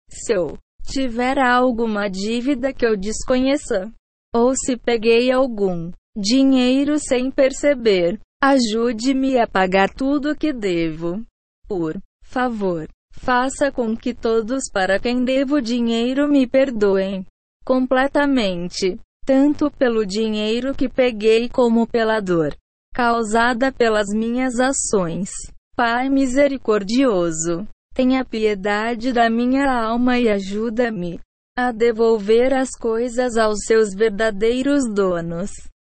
Se 0.09 0.33
eu 0.33 0.59
tiver 0.85 1.39
alguma 1.39 2.09
dívida 2.09 2.73
que 2.73 2.85
eu 2.85 2.97
desconheça, 2.97 3.93
ou 4.35 4.55
se 4.57 4.77
peguei 4.77 5.31
algum 5.31 5.91
dinheiro 6.17 6.99
sem 6.99 7.31
perceber, 7.31 8.19
ajude-me 8.43 9.39
a 9.39 9.47
pagar 9.47 9.89
tudo 9.91 10.33
o 10.33 10.37
que 10.37 10.53
devo. 10.53 11.23
Por 11.67 11.99
favor, 12.23 12.89
faça 13.13 13.71
com 13.71 13.97
que 13.97 14.15
todos 14.15 14.65
para 14.73 14.99
quem 14.99 15.25
devo 15.25 15.61
dinheiro 15.61 16.29
me 16.29 16.47
perdoem 16.47 17.27
completamente, 17.65 18.99
tanto 19.27 19.71
pelo 19.71 20.07
dinheiro 20.07 20.75
que 20.75 20.89
peguei 20.89 21.49
como 21.49 21.87
pela 21.87 22.19
dor 22.21 22.57
causada 22.99 23.71
pelas 23.71 24.09
minhas 24.09 24.59
ações. 24.59 25.31
Pai 25.77 26.09
misericordioso, 26.09 27.69
tenha 27.99 28.25
piedade 28.25 29.13
da 29.13 29.29
minha 29.29 29.69
alma 29.69 30.21
e 30.21 30.29
ajuda-me 30.29 31.19
a 31.59 31.73
devolver 31.73 32.55
as 32.55 32.71
coisas 32.71 33.37
aos 33.37 33.65
seus 33.67 33.93
verdadeiros 33.93 34.85
donos. 34.89 35.51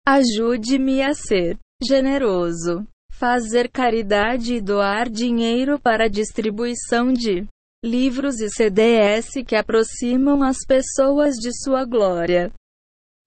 Ajude-me 0.09 1.03
a 1.03 1.13
ser 1.13 1.59
generoso, 1.87 2.87
fazer 3.13 3.69
caridade 3.69 4.55
e 4.55 4.63
doar 4.63 5.11
dinheiro 5.11 5.79
para 5.79 6.07
a 6.07 6.09
distribuição 6.09 7.13
de 7.13 7.47
livros 7.85 8.41
e 8.41 8.49
CDS 8.49 9.45
que 9.47 9.55
aproximam 9.55 10.43
as 10.43 10.57
pessoas 10.67 11.35
de 11.35 11.53
sua 11.63 11.85
glória. 11.85 12.51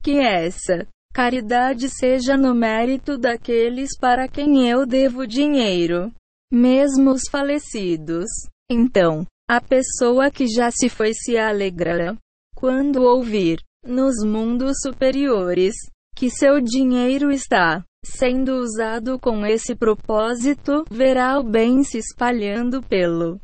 Que 0.01 0.17
essa 0.17 0.87
Caridade 1.13 1.89
seja 1.89 2.35
no 2.35 2.55
mérito 2.55 3.19
daqueles 3.19 3.95
para 3.99 4.27
quem 4.27 4.67
eu 4.67 4.83
devo 4.83 5.27
dinheiro, 5.27 6.11
mesmo 6.51 7.11
os 7.11 7.29
falecidos. 7.29 8.25
Então, 8.73 9.23
a 9.47 9.61
pessoa 9.61 10.31
que 10.31 10.47
já 10.47 10.71
se 10.71 10.89
foi 10.89 11.13
se 11.13 11.37
alegrará 11.37 12.17
quando 12.55 13.03
ouvir, 13.03 13.59
nos 13.85 14.15
mundos 14.25 14.77
superiores, 14.81 15.75
que 16.15 16.27
seu 16.27 16.59
dinheiro 16.59 17.29
está 17.29 17.83
sendo 18.03 18.55
usado 18.55 19.19
com 19.19 19.45
esse 19.45 19.75
propósito, 19.75 20.85
verá 20.89 21.39
o 21.39 21.43
bem 21.43 21.83
se 21.83 21.99
espalhando 21.99 22.81
pelo 22.81 23.39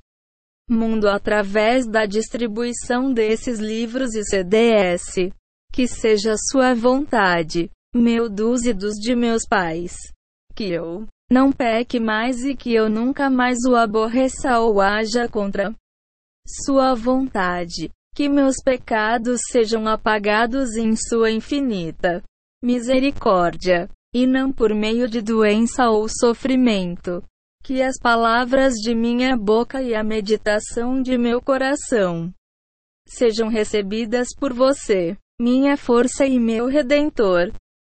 mundo 0.68 1.08
através 1.08 1.86
da 1.86 2.08
distribuição 2.08 3.14
desses 3.14 3.60
livros 3.60 4.16
e 4.16 4.24
CDS. 4.24 5.32
Que 5.72 5.88
seja 5.88 6.34
sua 6.50 6.74
vontade, 6.74 7.70
meu 7.96 8.28
Deus 8.28 8.64
e 8.64 8.74
dos 8.74 8.96
de 8.96 9.16
meus 9.16 9.44
pais. 9.48 9.94
Que 10.56 10.72
eu 10.72 11.06
não 11.30 11.52
peque 11.52 12.00
mais 12.00 12.44
e 12.44 12.56
que 12.56 12.74
eu 12.74 12.90
nunca 12.90 13.30
mais 13.30 13.60
o 13.66 13.76
aborreça 13.76 14.60
ou 14.60 14.82
haja 14.82 15.28
contra 15.28 15.74
sua 16.66 16.96
vontade. 16.96 17.92
Que 18.16 18.28
meus 18.28 18.56
pecados 18.64 19.40
sejam 19.50 19.88
apagados 19.88 20.76
em 20.76 20.96
sua 20.96 21.32
infinita 21.32 22.24
misericórdia, 22.62 23.90
e 24.14 24.28
não 24.28 24.52
por 24.52 24.74
meio 24.74 25.08
de 25.08 25.22
doença 25.22 25.90
ou 25.90 26.08
sofrimento. 26.10 27.24
Que 27.64 27.82
as 27.82 27.98
palavras 27.98 28.74
de 28.76 28.96
minha 28.96 29.38
boca 29.38 29.82
e 29.82 29.94
a 29.94 30.04
meditação 30.04 31.02
de 31.02 31.18
meu 31.18 31.42
coração 31.42 32.34
sejam 33.08 33.48
recebidas 33.48 34.28
por 34.38 34.54
você 34.54 35.18
minha 35.42 35.78
força 35.78 36.26
e 36.26 36.40
meu 36.40 36.68
redentor. 36.68 37.52